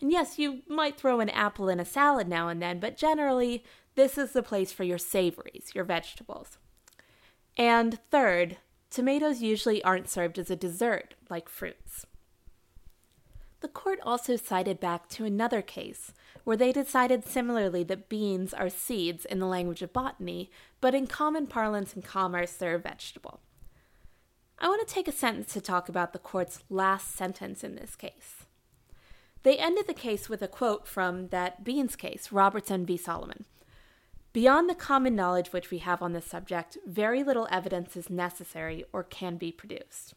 And 0.00 0.12
yes, 0.12 0.38
you 0.38 0.62
might 0.68 0.96
throw 0.96 1.20
an 1.20 1.30
apple 1.30 1.68
in 1.68 1.80
a 1.80 1.84
salad 1.84 2.28
now 2.28 2.48
and 2.48 2.60
then, 2.60 2.78
but 2.78 2.96
generally, 2.96 3.64
this 3.94 4.18
is 4.18 4.32
the 4.32 4.42
place 4.42 4.72
for 4.72 4.84
your 4.84 4.98
savories, 4.98 5.70
your 5.74 5.84
vegetables. 5.84 6.58
And 7.56 7.98
third, 8.10 8.58
tomatoes 8.94 9.42
usually 9.42 9.82
aren't 9.82 10.08
served 10.08 10.38
as 10.38 10.50
a 10.50 10.56
dessert 10.56 11.14
like 11.28 11.48
fruits. 11.48 12.06
The 13.58 13.66
court 13.66 13.98
also 14.04 14.36
cited 14.36 14.78
back 14.78 15.08
to 15.08 15.24
another 15.24 15.62
case 15.62 16.12
where 16.44 16.56
they 16.56 16.70
decided 16.70 17.24
similarly 17.24 17.82
that 17.84 18.08
beans 18.08 18.54
are 18.54 18.70
seeds 18.70 19.24
in 19.24 19.40
the 19.40 19.46
language 19.46 19.82
of 19.82 19.92
botany, 19.92 20.48
but 20.80 20.94
in 20.94 21.08
common 21.08 21.48
parlance 21.48 21.94
and 21.94 22.04
commerce, 22.04 22.52
they're 22.52 22.76
a 22.76 22.78
vegetable. 22.78 23.40
I 24.60 24.68
want 24.68 24.86
to 24.86 24.94
take 24.94 25.08
a 25.08 25.12
sentence 25.12 25.52
to 25.54 25.60
talk 25.60 25.88
about 25.88 26.12
the 26.12 26.20
court's 26.20 26.62
last 26.70 27.16
sentence 27.16 27.64
in 27.64 27.74
this 27.74 27.96
case. 27.96 28.44
They 29.42 29.58
ended 29.58 29.88
the 29.88 29.94
case 29.94 30.28
with 30.28 30.40
a 30.40 30.46
quote 30.46 30.86
from 30.86 31.28
that 31.28 31.64
Beans 31.64 31.96
case, 31.96 32.30
Robertson 32.30 32.86
v. 32.86 32.96
Salomon. 32.96 33.44
Beyond 34.34 34.68
the 34.68 34.74
common 34.74 35.14
knowledge 35.14 35.52
which 35.52 35.70
we 35.70 35.78
have 35.78 36.02
on 36.02 36.12
this 36.12 36.26
subject, 36.26 36.76
very 36.84 37.22
little 37.22 37.46
evidence 37.52 37.96
is 37.96 38.10
necessary 38.10 38.84
or 38.92 39.04
can 39.04 39.36
be 39.36 39.52
produced. 39.52 40.14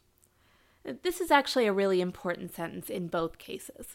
This 0.84 1.20
is 1.20 1.30
actually 1.30 1.66
a 1.68 1.72
really 1.72 2.00
important 2.00 2.52
sentence 2.52 2.90
in 2.90 3.06
both 3.06 3.38
cases. 3.38 3.94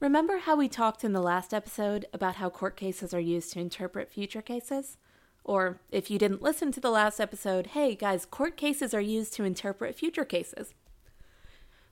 Remember 0.00 0.38
how 0.38 0.56
we 0.56 0.68
talked 0.68 1.04
in 1.04 1.12
the 1.12 1.22
last 1.22 1.54
episode 1.54 2.06
about 2.12 2.36
how 2.36 2.50
court 2.50 2.76
cases 2.76 3.14
are 3.14 3.20
used 3.20 3.52
to 3.52 3.60
interpret 3.60 4.10
future 4.10 4.42
cases? 4.42 4.96
Or 5.44 5.78
if 5.92 6.10
you 6.10 6.18
didn't 6.18 6.42
listen 6.42 6.72
to 6.72 6.80
the 6.80 6.90
last 6.90 7.20
episode, 7.20 7.68
hey 7.68 7.94
guys, 7.94 8.26
court 8.26 8.56
cases 8.56 8.92
are 8.92 9.00
used 9.00 9.32
to 9.34 9.44
interpret 9.44 9.94
future 9.94 10.24
cases. 10.24 10.74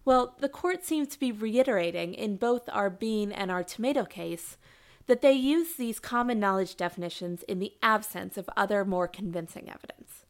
Well, 0.05 0.35
the 0.41 0.49
court 0.49 0.85
seems 0.85 1.07
to 1.11 1.21
be 1.21 1.31
reiterating 1.31 2.15
in 2.15 2.35
both 2.35 2.69
our 2.73 2.91
bean 2.91 3.31
and 3.31 3.49
our 3.49 3.63
tomato 3.63 4.05
case 4.05 4.57
that 5.07 5.23
they 5.23 5.33
use 5.33 5.75
these 5.75 5.99
common 5.99 6.39
knowledge 6.39 6.77
definitions 6.77 7.43
in 7.45 7.59
the 7.59 7.73
absence 7.83 8.37
of 8.37 8.49
other 8.57 8.85
more 8.85 9.09
convincing 9.09 9.69
evidence. 9.69 10.25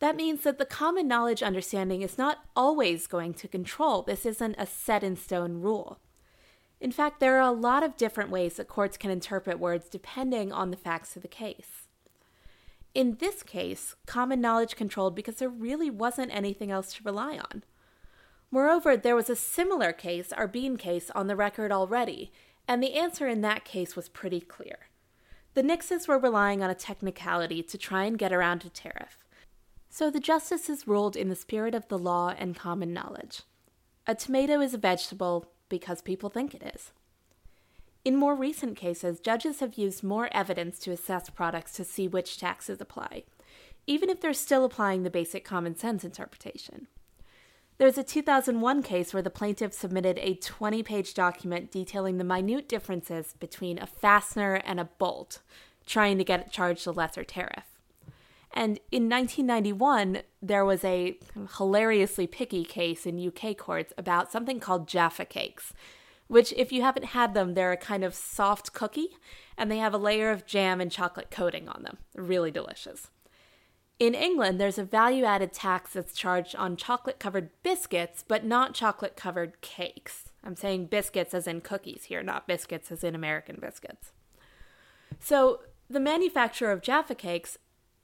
That 0.00 0.16
means 0.16 0.42
that 0.42 0.58
the 0.58 0.64
common 0.64 1.06
knowledge 1.06 1.42
understanding 1.42 2.02
is 2.02 2.18
not 2.18 2.44
always 2.56 3.06
going 3.06 3.34
to 3.34 3.46
control. 3.46 4.02
This 4.02 4.26
isn't 4.26 4.56
a 4.58 4.66
set 4.66 5.04
in 5.04 5.14
stone 5.14 5.60
rule. 5.60 6.00
In 6.80 6.90
fact, 6.90 7.20
there 7.20 7.36
are 7.36 7.48
a 7.48 7.52
lot 7.52 7.84
of 7.84 7.96
different 7.96 8.30
ways 8.30 8.54
that 8.54 8.66
courts 8.66 8.96
can 8.96 9.12
interpret 9.12 9.60
words 9.60 9.88
depending 9.88 10.50
on 10.50 10.72
the 10.72 10.76
facts 10.76 11.14
of 11.14 11.22
the 11.22 11.28
case. 11.28 11.86
In 12.94 13.18
this 13.20 13.44
case, 13.44 13.94
common 14.04 14.40
knowledge 14.40 14.74
controlled 14.74 15.14
because 15.14 15.36
there 15.36 15.48
really 15.48 15.88
wasn't 15.88 16.34
anything 16.34 16.72
else 16.72 16.92
to 16.94 17.04
rely 17.04 17.38
on. 17.38 17.62
Moreover, 18.50 18.96
there 18.96 19.16
was 19.16 19.30
a 19.30 19.36
similar 19.36 19.92
case, 19.92 20.32
our 20.32 20.48
Bean 20.48 20.76
case, 20.76 21.10
on 21.14 21.28
the 21.28 21.36
record 21.36 21.70
already, 21.70 22.32
and 22.66 22.82
the 22.82 22.94
answer 22.94 23.26
in 23.28 23.40
that 23.40 23.64
case 23.64 23.96
was 23.96 24.08
pretty 24.08 24.40
clear. 24.40 24.88
The 25.54 25.62
Nixes 25.62 26.08
were 26.08 26.18
relying 26.18 26.62
on 26.62 26.70
a 26.70 26.74
technicality 26.74 27.62
to 27.62 27.76
try 27.76 28.04
and 28.04 28.18
get 28.18 28.32
around 28.32 28.64
a 28.64 28.70
tariff. 28.70 29.24
So 29.90 30.10
the 30.10 30.20
justices 30.20 30.88
ruled 30.88 31.16
in 31.16 31.28
the 31.28 31.36
spirit 31.36 31.74
of 31.74 31.88
the 31.88 31.98
law 31.98 32.34
and 32.38 32.56
common 32.56 32.94
knowledge. 32.94 33.42
A 34.06 34.14
tomato 34.14 34.60
is 34.60 34.72
a 34.72 34.78
vegetable 34.78 35.52
because 35.68 36.00
people 36.00 36.30
think 36.30 36.54
it 36.54 36.62
is. 36.74 36.92
In 38.04 38.16
more 38.16 38.34
recent 38.34 38.76
cases, 38.76 39.20
judges 39.20 39.60
have 39.60 39.74
used 39.74 40.02
more 40.02 40.28
evidence 40.32 40.78
to 40.80 40.90
assess 40.90 41.30
products 41.30 41.72
to 41.74 41.84
see 41.84 42.08
which 42.08 42.38
taxes 42.38 42.80
apply, 42.80 43.24
even 43.86 44.10
if 44.10 44.20
they're 44.20 44.32
still 44.32 44.64
applying 44.64 45.02
the 45.02 45.10
basic 45.10 45.44
common 45.44 45.76
sense 45.76 46.02
interpretation. 46.04 46.88
There's 47.78 47.98
a 47.98 48.04
2001 48.04 48.82
case 48.82 49.12
where 49.12 49.22
the 49.22 49.30
plaintiff 49.30 49.72
submitted 49.72 50.18
a 50.18 50.34
20 50.34 50.82
page 50.82 51.14
document 51.14 51.72
detailing 51.72 52.18
the 52.18 52.24
minute 52.24 52.68
differences 52.68 53.34
between 53.40 53.78
a 53.78 53.86
fastener 53.86 54.54
and 54.64 54.78
a 54.78 54.84
bolt, 54.84 55.40
trying 55.86 56.18
to 56.18 56.24
get 56.24 56.40
it 56.40 56.52
charged 56.52 56.86
a 56.86 56.92
lesser 56.92 57.24
tariff. 57.24 57.72
And 58.54 58.78
in 58.90 59.08
1991, 59.08 60.22
there 60.42 60.64
was 60.64 60.84
a 60.84 61.18
hilariously 61.56 62.26
picky 62.26 62.64
case 62.64 63.06
in 63.06 63.26
UK 63.26 63.56
courts 63.56 63.92
about 63.96 64.30
something 64.30 64.60
called 64.60 64.86
Jaffa 64.86 65.24
cakes, 65.24 65.72
which, 66.28 66.52
if 66.56 66.70
you 66.70 66.82
haven't 66.82 67.06
had 67.06 67.34
them, 67.34 67.54
they're 67.54 67.72
a 67.72 67.76
kind 67.78 68.04
of 68.04 68.14
soft 68.14 68.72
cookie 68.72 69.16
and 69.56 69.70
they 69.70 69.78
have 69.78 69.94
a 69.94 69.98
layer 69.98 70.30
of 70.30 70.46
jam 70.46 70.80
and 70.80 70.92
chocolate 70.92 71.30
coating 71.30 71.68
on 71.68 71.82
them. 71.82 71.96
Really 72.14 72.50
delicious. 72.50 73.08
In 74.02 74.16
England, 74.16 74.60
there's 74.60 74.78
a 74.78 74.84
value 74.84 75.22
added 75.22 75.52
tax 75.52 75.92
that's 75.92 76.12
charged 76.12 76.56
on 76.56 76.76
chocolate 76.76 77.20
covered 77.20 77.50
biscuits, 77.62 78.24
but 78.26 78.44
not 78.44 78.74
chocolate 78.74 79.14
covered 79.14 79.60
cakes. 79.60 80.30
I'm 80.42 80.56
saying 80.56 80.86
biscuits 80.86 81.34
as 81.34 81.46
in 81.46 81.60
cookies 81.60 82.06
here, 82.06 82.20
not 82.20 82.48
biscuits 82.48 82.90
as 82.90 83.04
in 83.04 83.14
American 83.14 83.58
biscuits. 83.60 84.10
So, 85.20 85.60
the 85.88 86.00
manufacturer 86.00 86.72
of 86.72 86.82
Jaffa 86.82 87.14
cakes 87.14 87.58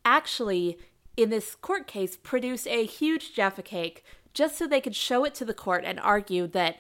actually, 0.05 0.79
in 1.17 1.31
this 1.31 1.57
court 1.57 1.89
case, 1.89 2.17
produced 2.17 2.69
a 2.69 2.87
huge 2.87 3.35
Jaffa 3.35 3.63
cake 3.63 4.05
just 4.33 4.57
so 4.57 4.69
they 4.69 4.81
could 4.81 4.95
show 4.95 5.25
it 5.25 5.35
to 5.35 5.45
the 5.45 5.53
court 5.53 5.83
and 5.85 5.99
argue 5.99 6.47
that 6.47 6.77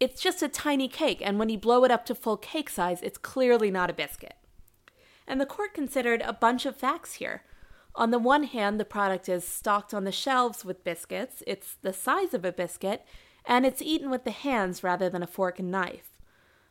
it's 0.00 0.20
just 0.20 0.42
a 0.42 0.48
tiny 0.48 0.88
cake, 0.88 1.22
and 1.24 1.38
when 1.38 1.50
you 1.50 1.58
blow 1.58 1.84
it 1.84 1.92
up 1.92 2.04
to 2.06 2.16
full 2.16 2.36
cake 2.36 2.68
size, 2.68 3.00
it's 3.00 3.16
clearly 3.16 3.70
not 3.70 3.90
a 3.90 3.92
biscuit. 3.92 4.34
And 5.24 5.40
the 5.40 5.46
court 5.46 5.72
considered 5.72 6.20
a 6.22 6.32
bunch 6.32 6.66
of 6.66 6.74
facts 6.74 7.14
here. 7.14 7.44
On 7.94 8.10
the 8.10 8.18
one 8.18 8.44
hand, 8.44 8.78
the 8.78 8.84
product 8.84 9.28
is 9.28 9.46
stocked 9.46 9.92
on 9.92 10.04
the 10.04 10.12
shelves 10.12 10.64
with 10.64 10.84
biscuits, 10.84 11.42
it's 11.46 11.74
the 11.82 11.92
size 11.92 12.34
of 12.34 12.44
a 12.44 12.52
biscuit, 12.52 13.04
and 13.44 13.66
it's 13.66 13.82
eaten 13.82 14.10
with 14.10 14.24
the 14.24 14.30
hands 14.30 14.84
rather 14.84 15.08
than 15.08 15.22
a 15.22 15.26
fork 15.26 15.58
and 15.58 15.70
knife. 15.70 16.20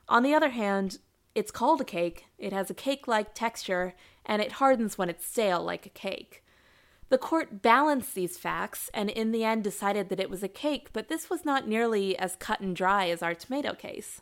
On 0.08 0.24
the 0.24 0.34
other 0.34 0.50
hand, 0.50 1.00
it's 1.36 1.52
called 1.52 1.82
a 1.82 1.86
cake, 1.86 2.26
it 2.38 2.54
has 2.54 2.70
a 2.70 2.74
cake 2.74 3.08
like 3.08 3.34
texture, 3.34 3.94
and 4.26 4.42
it 4.42 4.54
hardens 4.54 4.98
when 4.98 5.10
it's 5.10 5.26
stale 5.26 5.64
like 5.64 5.86
a 5.86 5.90
cake. 5.90 6.44
The 7.10 7.18
court 7.18 7.62
balanced 7.62 8.14
these 8.14 8.38
facts 8.38 8.90
and 8.94 9.10
in 9.10 9.32
the 9.32 9.44
end 9.44 9.64
decided 9.64 10.10
that 10.10 10.20
it 10.20 10.30
was 10.30 10.44
a 10.44 10.48
cake, 10.48 10.90
but 10.94 11.10
this 11.10 11.30
was 11.30 11.44
not 11.44 11.68
nearly 11.68 12.18
as 12.18 12.36
cut 12.36 12.60
and 12.60 12.76
dry 12.76 13.10
as 13.10 13.24
our 13.24 13.34
tomato 13.34 13.74
case. 13.74 14.22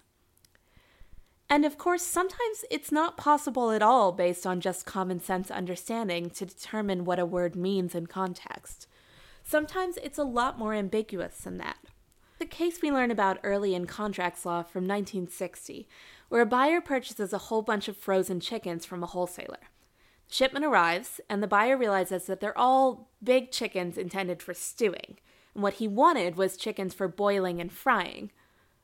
And 1.49 1.63
of 1.63 1.77
course, 1.77 2.03
sometimes 2.03 2.65
it's 2.69 2.91
not 2.91 3.15
possible 3.15 3.71
at 3.71 3.81
all, 3.81 4.11
based 4.11 4.45
on 4.45 4.59
just 4.59 4.85
common 4.85 5.21
sense 5.21 5.49
understanding, 5.49 6.29
to 6.31 6.45
determine 6.45 7.05
what 7.05 7.19
a 7.19 7.25
word 7.25 7.55
means 7.55 7.95
in 7.95 8.07
context. 8.07 8.87
Sometimes 9.43 9.97
it's 10.03 10.17
a 10.17 10.23
lot 10.23 10.59
more 10.59 10.73
ambiguous 10.73 11.37
than 11.37 11.57
that. 11.57 11.77
The 12.39 12.45
case 12.45 12.81
we 12.81 12.91
learn 12.91 13.11
about 13.11 13.39
early 13.43 13.73
in 13.73 13.87
contracts 13.87 14.45
law 14.45 14.61
from 14.61 14.83
1960, 14.83 15.87
where 16.27 16.41
a 16.41 16.45
buyer 16.45 16.81
purchases 16.81 17.31
a 17.31 17.37
whole 17.37 17.61
bunch 17.61 17.87
of 17.87 17.95
frozen 17.95 18.41
chickens 18.41 18.85
from 18.85 19.01
a 19.01 19.07
wholesaler. 19.07 19.69
The 20.27 20.35
shipment 20.35 20.65
arrives, 20.65 21.21
and 21.29 21.41
the 21.41 21.47
buyer 21.47 21.77
realizes 21.77 22.25
that 22.25 22.41
they're 22.41 22.57
all 22.57 23.09
big 23.23 23.51
chickens 23.51 23.97
intended 23.97 24.43
for 24.43 24.53
stewing, 24.53 25.17
and 25.55 25.63
what 25.63 25.75
he 25.75 25.87
wanted 25.87 26.35
was 26.35 26.57
chickens 26.57 26.93
for 26.93 27.07
boiling 27.07 27.61
and 27.61 27.71
frying. 27.71 28.31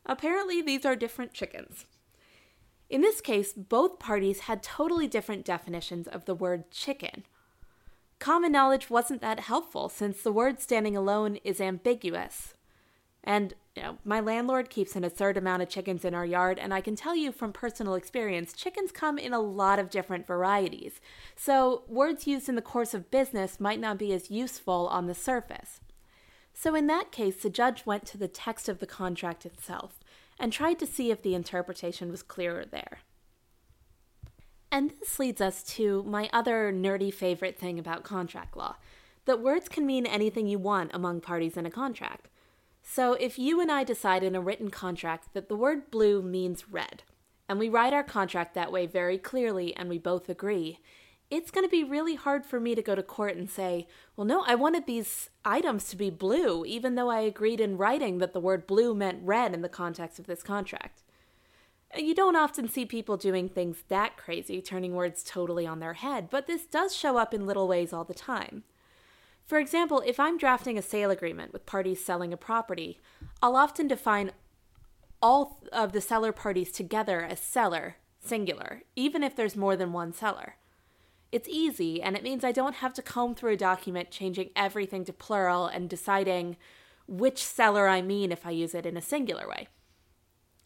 Apparently, 0.05 0.61
these 0.61 0.85
are 0.85 0.95
different 0.95 1.33
chickens. 1.33 1.85
In 2.89 3.01
this 3.01 3.21
case, 3.21 3.53
both 3.53 3.99
parties 3.99 4.41
had 4.41 4.61
totally 4.61 5.07
different 5.07 5.45
definitions 5.45 6.07
of 6.07 6.25
the 6.25 6.35
word 6.35 6.69
chicken. 6.71 7.23
Common 8.19 8.51
knowledge 8.51 8.89
wasn't 8.89 9.21
that 9.21 9.41
helpful 9.41 9.89
since 9.89 10.21
the 10.21 10.31
word 10.31 10.61
standing 10.61 10.95
alone 10.95 11.37
is 11.43 11.59
ambiguous. 11.59 12.53
And 13.23 13.53
you 13.75 13.81
know, 13.81 13.97
my 14.05 14.19
landlord 14.19 14.69
keeps 14.69 14.95
an 14.95 15.03
absurd 15.03 15.37
amount 15.37 15.63
of 15.63 15.69
chickens 15.69 16.05
in 16.05 16.13
our 16.13 16.25
yard, 16.25 16.59
and 16.59 16.73
I 16.73 16.81
can 16.81 16.95
tell 16.95 17.15
you 17.15 17.31
from 17.31 17.51
personal 17.51 17.95
experience, 17.95 18.53
chickens 18.53 18.91
come 18.91 19.17
in 19.17 19.33
a 19.33 19.39
lot 19.39 19.79
of 19.79 19.89
different 19.89 20.27
varieties. 20.27 20.99
So, 21.35 21.83
words 21.87 22.27
used 22.27 22.47
in 22.47 22.55
the 22.55 22.61
course 22.61 22.93
of 22.93 23.09
business 23.09 23.59
might 23.59 23.79
not 23.79 23.97
be 23.97 24.13
as 24.13 24.29
useful 24.29 24.87
on 24.87 25.07
the 25.07 25.15
surface. 25.15 25.79
So, 26.53 26.75
in 26.75 26.85
that 26.87 27.11
case, 27.11 27.37
the 27.37 27.49
judge 27.49 27.85
went 27.85 28.05
to 28.07 28.17
the 28.17 28.27
text 28.27 28.69
of 28.69 28.79
the 28.79 28.85
contract 28.85 29.45
itself 29.45 29.99
and 30.39 30.51
tried 30.51 30.79
to 30.79 30.85
see 30.85 31.11
if 31.11 31.21
the 31.21 31.35
interpretation 31.35 32.09
was 32.09 32.23
clearer 32.23 32.65
there. 32.65 32.99
And 34.71 34.91
this 34.99 35.19
leads 35.19 35.39
us 35.39 35.61
to 35.75 36.03
my 36.03 36.29
other 36.33 36.73
nerdy 36.73 37.13
favorite 37.13 37.59
thing 37.59 37.77
about 37.77 38.03
contract 38.03 38.57
law 38.57 38.75
that 39.25 39.41
words 39.41 39.69
can 39.69 39.85
mean 39.85 40.05
anything 40.05 40.47
you 40.47 40.59
want 40.59 40.91
among 40.93 41.21
parties 41.21 41.57
in 41.57 41.65
a 41.65 41.71
contract. 41.71 42.27
So, 42.81 43.13
if 43.13 43.39
you 43.39 43.61
and 43.61 43.71
I 43.71 43.83
decide 43.83 44.23
in 44.23 44.35
a 44.35 44.41
written 44.41 44.69
contract 44.69 45.33
that 45.33 45.47
the 45.47 45.55
word 45.55 45.89
blue 45.89 46.21
means 46.21 46.69
red, 46.69 47.03
and 47.47 47.57
we 47.57 47.69
write 47.69 47.93
our 47.93 48.03
contract 48.03 48.55
that 48.55 48.71
way 48.71 48.85
very 48.85 49.17
clearly 49.17 49.75
and 49.75 49.87
we 49.87 49.97
both 49.97 50.27
agree, 50.27 50.79
it's 51.33 51.49
going 51.49 51.65
to 51.65 51.69
be 51.69 51.83
really 51.83 52.13
hard 52.13 52.45
for 52.45 52.59
me 52.59 52.75
to 52.75 52.83
go 52.83 52.93
to 52.93 53.01
court 53.01 53.35
and 53.35 53.49
say, 53.49 53.87
well, 54.15 54.25
no, 54.25 54.43
I 54.45 54.53
wanted 54.53 54.85
these 54.85 55.31
items 55.43 55.89
to 55.89 55.95
be 55.95 56.11
blue, 56.11 56.63
even 56.63 56.93
though 56.93 57.09
I 57.09 57.21
agreed 57.21 57.59
in 57.59 57.75
writing 57.75 58.19
that 58.19 58.33
the 58.33 58.39
word 58.39 58.67
blue 58.67 58.93
meant 58.93 59.23
red 59.23 59.51
in 59.51 59.63
the 59.63 59.67
context 59.67 60.19
of 60.19 60.27
this 60.27 60.43
contract. 60.43 61.01
You 61.97 62.13
don't 62.13 62.35
often 62.35 62.67
see 62.67 62.85
people 62.85 63.17
doing 63.17 63.49
things 63.49 63.83
that 63.87 64.15
crazy, 64.15 64.61
turning 64.61 64.93
words 64.93 65.23
totally 65.23 65.65
on 65.65 65.79
their 65.79 65.93
head, 65.93 66.27
but 66.29 66.45
this 66.45 66.67
does 66.67 66.95
show 66.95 67.17
up 67.17 67.33
in 67.33 67.47
little 67.47 67.67
ways 67.67 67.93
all 67.93 68.03
the 68.03 68.13
time. 68.13 68.63
For 69.47 69.57
example, 69.57 70.03
if 70.05 70.19
I'm 70.19 70.37
drafting 70.37 70.77
a 70.77 70.83
sale 70.83 71.09
agreement 71.09 71.51
with 71.51 71.65
parties 71.65 72.05
selling 72.05 72.31
a 72.31 72.37
property, 72.37 72.99
I'll 73.41 73.55
often 73.55 73.87
define 73.87 74.33
all 75.19 75.63
of 75.71 75.93
the 75.93 76.01
seller 76.01 76.31
parties 76.31 76.71
together 76.71 77.21
as 77.21 77.39
seller, 77.39 77.95
singular, 78.19 78.83
even 78.95 79.23
if 79.23 79.35
there's 79.35 79.55
more 79.55 79.75
than 79.75 79.93
one 79.93 80.13
seller. 80.13 80.57
It's 81.33 81.49
easy, 81.49 81.99
and 81.99 82.15
it 82.15 82.21
means 82.21 82.43
I 82.43 82.51
don't 82.51 82.75
have 82.75 82.93
to 82.93 83.01
comb 83.01 83.33
through 83.33 83.53
a 83.53 83.57
document 83.57 84.11
changing 84.11 84.51
everything 84.55 85.03
to 85.05 85.11
plural 85.11 85.65
and 85.65 85.89
deciding 85.89 86.57
which 87.07 87.43
seller 87.43 87.87
I 87.87 88.03
mean 88.03 88.31
if 88.31 88.45
I 88.45 88.51
use 88.51 88.75
it 88.75 88.85
in 88.85 88.95
a 88.95 89.01
singular 89.01 89.49
way. 89.49 89.67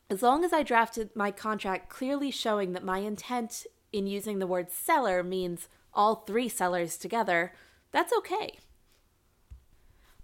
As 0.10 0.22
long 0.22 0.44
as 0.44 0.52
I 0.52 0.64
drafted 0.64 1.16
my 1.16 1.32
contract 1.32 1.88
clearly 1.88 2.32
showing 2.32 2.74
that 2.74 2.84
my 2.84 2.98
intent 2.98 3.66
in 3.94 4.08
using 4.08 4.40
the 4.40 4.46
word 4.46 4.70
seller 4.70 5.24
means 5.24 5.70
all 5.94 6.16
three 6.16 6.50
sellers 6.50 6.98
together, 6.98 7.54
that's 7.94 8.12
okay. 8.18 8.60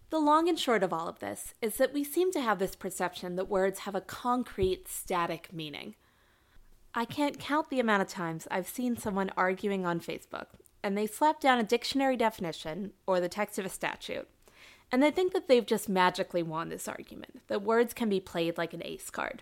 The 0.09 0.19
long 0.19 0.49
and 0.49 0.59
short 0.59 0.83
of 0.83 0.91
all 0.91 1.07
of 1.07 1.19
this 1.19 1.53
is 1.61 1.77
that 1.77 1.93
we 1.93 2.03
seem 2.03 2.33
to 2.33 2.41
have 2.41 2.59
this 2.59 2.75
perception 2.75 3.37
that 3.37 3.47
words 3.47 3.79
have 3.79 3.95
a 3.95 4.01
concrete, 4.01 4.89
static 4.89 5.53
meaning. 5.53 5.95
I 6.95 7.05
can't 7.05 7.39
count 7.39 7.69
the 7.69 7.79
amount 7.79 8.03
of 8.03 8.07
times 8.07 8.47
I've 8.51 8.67
seen 8.67 8.97
someone 8.97 9.31
arguing 9.35 9.85
on 9.85 9.99
Facebook 9.99 10.45
and 10.83 10.97
they 10.97 11.07
slap 11.07 11.39
down 11.39 11.57
a 11.57 11.63
dictionary 11.63 12.17
definition 12.17 12.91
or 13.07 13.19
the 13.19 13.29
text 13.29 13.57
of 13.57 13.65
a 13.65 13.69
statute, 13.69 14.27
and 14.91 15.01
they 15.01 15.09
think 15.09 15.33
that 15.33 15.47
they've 15.47 15.65
just 15.65 15.87
magically 15.87 16.43
won 16.43 16.69
this 16.69 16.87
argument, 16.87 17.39
that 17.47 17.63
words 17.63 17.93
can 17.93 18.09
be 18.09 18.19
played 18.19 18.57
like 18.57 18.73
an 18.73 18.83
ace 18.83 19.09
card. 19.09 19.41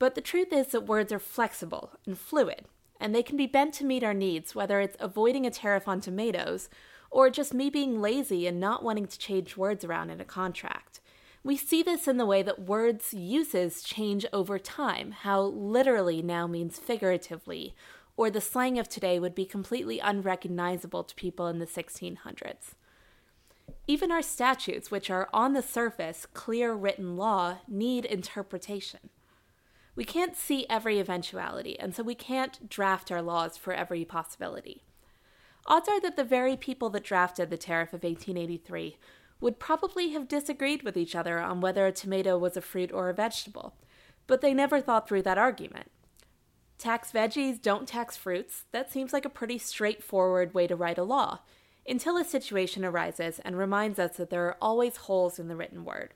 But 0.00 0.16
the 0.16 0.20
truth 0.20 0.52
is 0.52 0.68
that 0.68 0.86
words 0.86 1.12
are 1.12 1.20
flexible 1.20 1.92
and 2.04 2.18
fluid, 2.18 2.64
and 3.00 3.14
they 3.14 3.22
can 3.22 3.36
be 3.36 3.46
bent 3.46 3.72
to 3.74 3.84
meet 3.84 4.02
our 4.02 4.12
needs, 4.12 4.54
whether 4.54 4.80
it's 4.80 4.96
avoiding 4.98 5.46
a 5.46 5.50
tariff 5.50 5.86
on 5.86 6.00
tomatoes 6.00 6.68
or 7.08 7.30
just 7.30 7.54
me 7.54 7.70
being 7.70 8.00
lazy 8.00 8.46
and 8.46 8.58
not 8.58 8.82
wanting 8.82 9.06
to 9.06 9.18
change 9.18 9.56
words 9.56 9.84
around 9.84 10.10
in 10.10 10.20
a 10.20 10.24
contract. 10.24 11.00
We 11.44 11.56
see 11.56 11.82
this 11.82 12.06
in 12.06 12.18
the 12.18 12.26
way 12.26 12.42
that 12.42 12.60
words' 12.60 13.12
uses 13.12 13.82
change 13.82 14.24
over 14.32 14.58
time, 14.58 15.10
how 15.10 15.40
literally 15.40 16.22
now 16.22 16.46
means 16.46 16.78
figuratively, 16.78 17.74
or 18.16 18.30
the 18.30 18.40
slang 18.40 18.78
of 18.78 18.88
today 18.88 19.18
would 19.18 19.34
be 19.34 19.44
completely 19.44 19.98
unrecognizable 19.98 21.02
to 21.02 21.14
people 21.16 21.48
in 21.48 21.58
the 21.58 21.66
1600s. 21.66 22.74
Even 23.88 24.12
our 24.12 24.22
statutes, 24.22 24.92
which 24.92 25.10
are 25.10 25.28
on 25.32 25.52
the 25.52 25.62
surface 25.62 26.26
clear 26.32 26.74
written 26.74 27.16
law, 27.16 27.58
need 27.66 28.04
interpretation. 28.04 29.10
We 29.96 30.04
can't 30.04 30.36
see 30.36 30.66
every 30.70 31.00
eventuality, 31.00 31.78
and 31.78 31.94
so 31.94 32.04
we 32.04 32.14
can't 32.14 32.68
draft 32.68 33.10
our 33.10 33.20
laws 33.20 33.56
for 33.56 33.72
every 33.72 34.04
possibility. 34.04 34.84
Odds 35.66 35.88
are 35.88 36.00
that 36.00 36.16
the 36.16 36.24
very 36.24 36.56
people 36.56 36.90
that 36.90 37.04
drafted 37.04 37.50
the 37.50 37.58
tariff 37.58 37.88
of 37.92 38.04
1883 38.04 38.96
would 39.42 39.58
probably 39.58 40.10
have 40.10 40.28
disagreed 40.28 40.84
with 40.84 40.96
each 40.96 41.14
other 41.14 41.40
on 41.40 41.60
whether 41.60 41.86
a 41.86 41.92
tomato 41.92 42.38
was 42.38 42.56
a 42.56 42.60
fruit 42.60 42.92
or 42.92 43.08
a 43.08 43.14
vegetable, 43.14 43.74
but 44.26 44.40
they 44.40 44.54
never 44.54 44.80
thought 44.80 45.08
through 45.08 45.22
that 45.22 45.36
argument. 45.36 45.90
Tax 46.78 47.10
veggies, 47.12 47.60
don't 47.60 47.88
tax 47.88 48.16
fruits, 48.16 48.64
that 48.72 48.90
seems 48.90 49.12
like 49.12 49.24
a 49.24 49.30
pretty 49.30 49.58
straightforward 49.58 50.54
way 50.54 50.66
to 50.68 50.76
write 50.76 50.98
a 50.98 51.02
law, 51.02 51.40
until 51.86 52.16
a 52.16 52.24
situation 52.24 52.84
arises 52.84 53.40
and 53.44 53.58
reminds 53.58 53.98
us 53.98 54.16
that 54.16 54.30
there 54.30 54.46
are 54.46 54.56
always 54.62 54.96
holes 54.96 55.38
in 55.38 55.48
the 55.48 55.56
written 55.56 55.84
word, 55.84 56.14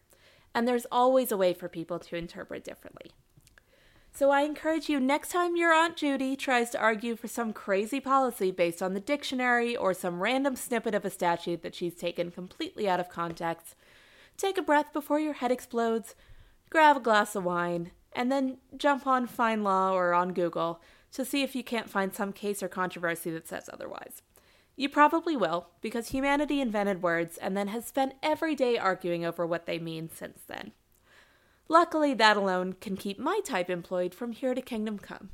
and 0.54 0.66
there's 0.66 0.86
always 0.92 1.32
a 1.32 1.36
way 1.36 1.52
for 1.52 1.68
people 1.68 1.98
to 1.98 2.16
interpret 2.16 2.64
differently. 2.64 3.10
So 4.16 4.30
I 4.30 4.44
encourage 4.44 4.88
you 4.88 4.98
next 4.98 5.28
time 5.28 5.56
your 5.56 5.74
Aunt 5.74 5.94
Judy 5.94 6.36
tries 6.36 6.70
to 6.70 6.80
argue 6.80 7.16
for 7.16 7.28
some 7.28 7.52
crazy 7.52 8.00
policy 8.00 8.50
based 8.50 8.82
on 8.82 8.94
the 8.94 9.00
dictionary 9.00 9.76
or 9.76 9.92
some 9.92 10.22
random 10.22 10.56
snippet 10.56 10.94
of 10.94 11.04
a 11.04 11.10
statute 11.10 11.60
that 11.60 11.74
she's 11.74 11.94
taken 11.94 12.30
completely 12.30 12.88
out 12.88 12.98
of 12.98 13.10
context, 13.10 13.74
take 14.38 14.56
a 14.56 14.62
breath 14.62 14.90
before 14.94 15.20
your 15.20 15.34
head 15.34 15.52
explodes, 15.52 16.14
grab 16.70 16.96
a 16.96 17.00
glass 17.00 17.36
of 17.36 17.44
wine, 17.44 17.90
and 18.14 18.32
then 18.32 18.56
jump 18.78 19.06
on 19.06 19.28
FindLaw 19.28 19.92
or 19.92 20.14
on 20.14 20.32
Google 20.32 20.80
to 21.12 21.22
see 21.22 21.42
if 21.42 21.54
you 21.54 21.62
can't 21.62 21.90
find 21.90 22.14
some 22.14 22.32
case 22.32 22.62
or 22.62 22.68
controversy 22.68 23.30
that 23.32 23.46
says 23.46 23.68
otherwise. 23.70 24.22
You 24.76 24.88
probably 24.88 25.36
will, 25.36 25.66
because 25.82 26.08
humanity 26.08 26.62
invented 26.62 27.02
words 27.02 27.36
and 27.36 27.54
then 27.54 27.68
has 27.68 27.84
spent 27.84 28.14
every 28.22 28.54
day 28.54 28.78
arguing 28.78 29.26
over 29.26 29.46
what 29.46 29.66
they 29.66 29.78
mean 29.78 30.08
since 30.08 30.38
then. 30.46 30.72
Luckily, 31.68 32.14
that 32.14 32.36
alone 32.36 32.74
can 32.74 32.96
keep 32.96 33.18
my 33.18 33.40
type 33.44 33.68
employed 33.68 34.14
from 34.14 34.32
here 34.32 34.54
to 34.54 34.62
Kingdom 34.62 34.98
Come. 34.98 35.30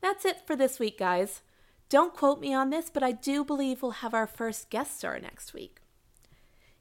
That's 0.00 0.24
it 0.24 0.46
for 0.46 0.54
this 0.54 0.78
week, 0.78 0.98
guys. 0.98 1.42
Don't 1.88 2.14
quote 2.14 2.40
me 2.40 2.54
on 2.54 2.70
this, 2.70 2.90
but 2.90 3.02
I 3.02 3.12
do 3.12 3.44
believe 3.44 3.82
we'll 3.82 3.92
have 3.92 4.14
our 4.14 4.26
first 4.26 4.70
guest 4.70 4.98
star 4.98 5.18
next 5.18 5.54
week. 5.54 5.80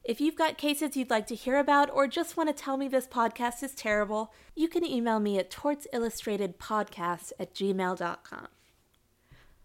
If 0.03 0.21
you've 0.21 0.36
got 0.36 0.57
cases 0.57 0.95
you'd 0.95 1.10
like 1.10 1.27
to 1.27 1.36
hear 1.36 1.57
about 1.57 1.89
or 1.91 2.07
just 2.07 2.38
want 2.38 2.47
to 2.47 2.63
tell 2.63 2.77
me 2.77 2.88
this 2.88 3.07
podcast 3.07 3.62
is 3.63 3.73
terrible, 3.73 4.33
you 4.55 4.69
can 4.69 4.86
email 4.86 5.19
me 5.19 5.38
at 5.38 5.51
tortsillustratedpodcast 5.51 7.33
at 7.39 7.53
gmail.com. 7.53 8.47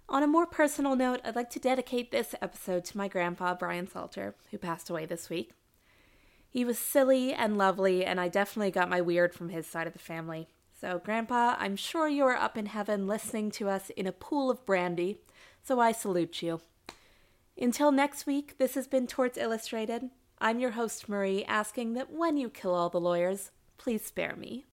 On 0.08 0.22
a 0.22 0.26
more 0.26 0.46
personal 0.46 0.96
note, 0.96 1.20
I'd 1.24 1.36
like 1.36 1.50
to 1.50 1.60
dedicate 1.60 2.10
this 2.10 2.34
episode 2.42 2.84
to 2.86 2.98
my 2.98 3.08
grandpa, 3.08 3.54
Brian 3.54 3.88
Salter, 3.88 4.34
who 4.50 4.58
passed 4.58 4.90
away 4.90 5.06
this 5.06 5.30
week. 5.30 5.52
He 6.52 6.66
was 6.66 6.78
silly 6.78 7.32
and 7.32 7.56
lovely, 7.56 8.04
and 8.04 8.20
I 8.20 8.28
definitely 8.28 8.70
got 8.70 8.90
my 8.90 9.00
weird 9.00 9.32
from 9.32 9.48
his 9.48 9.66
side 9.66 9.86
of 9.86 9.94
the 9.94 9.98
family. 9.98 10.48
So, 10.78 11.00
Grandpa, 11.02 11.56
I'm 11.58 11.76
sure 11.76 12.08
you 12.08 12.24
are 12.24 12.36
up 12.36 12.58
in 12.58 12.66
heaven 12.66 13.06
listening 13.06 13.50
to 13.52 13.70
us 13.70 13.88
in 13.96 14.06
a 14.06 14.12
pool 14.12 14.50
of 14.50 14.66
brandy, 14.66 15.20
so 15.64 15.80
I 15.80 15.92
salute 15.92 16.42
you. 16.42 16.60
Until 17.58 17.90
next 17.90 18.26
week, 18.26 18.58
this 18.58 18.74
has 18.74 18.86
been 18.86 19.06
Torts 19.06 19.38
Illustrated. 19.38 20.10
I'm 20.40 20.60
your 20.60 20.72
host, 20.72 21.08
Marie, 21.08 21.42
asking 21.46 21.94
that 21.94 22.12
when 22.12 22.36
you 22.36 22.50
kill 22.50 22.74
all 22.74 22.90
the 22.90 23.00
lawyers, 23.00 23.50
please 23.78 24.04
spare 24.04 24.36
me. 24.36 24.66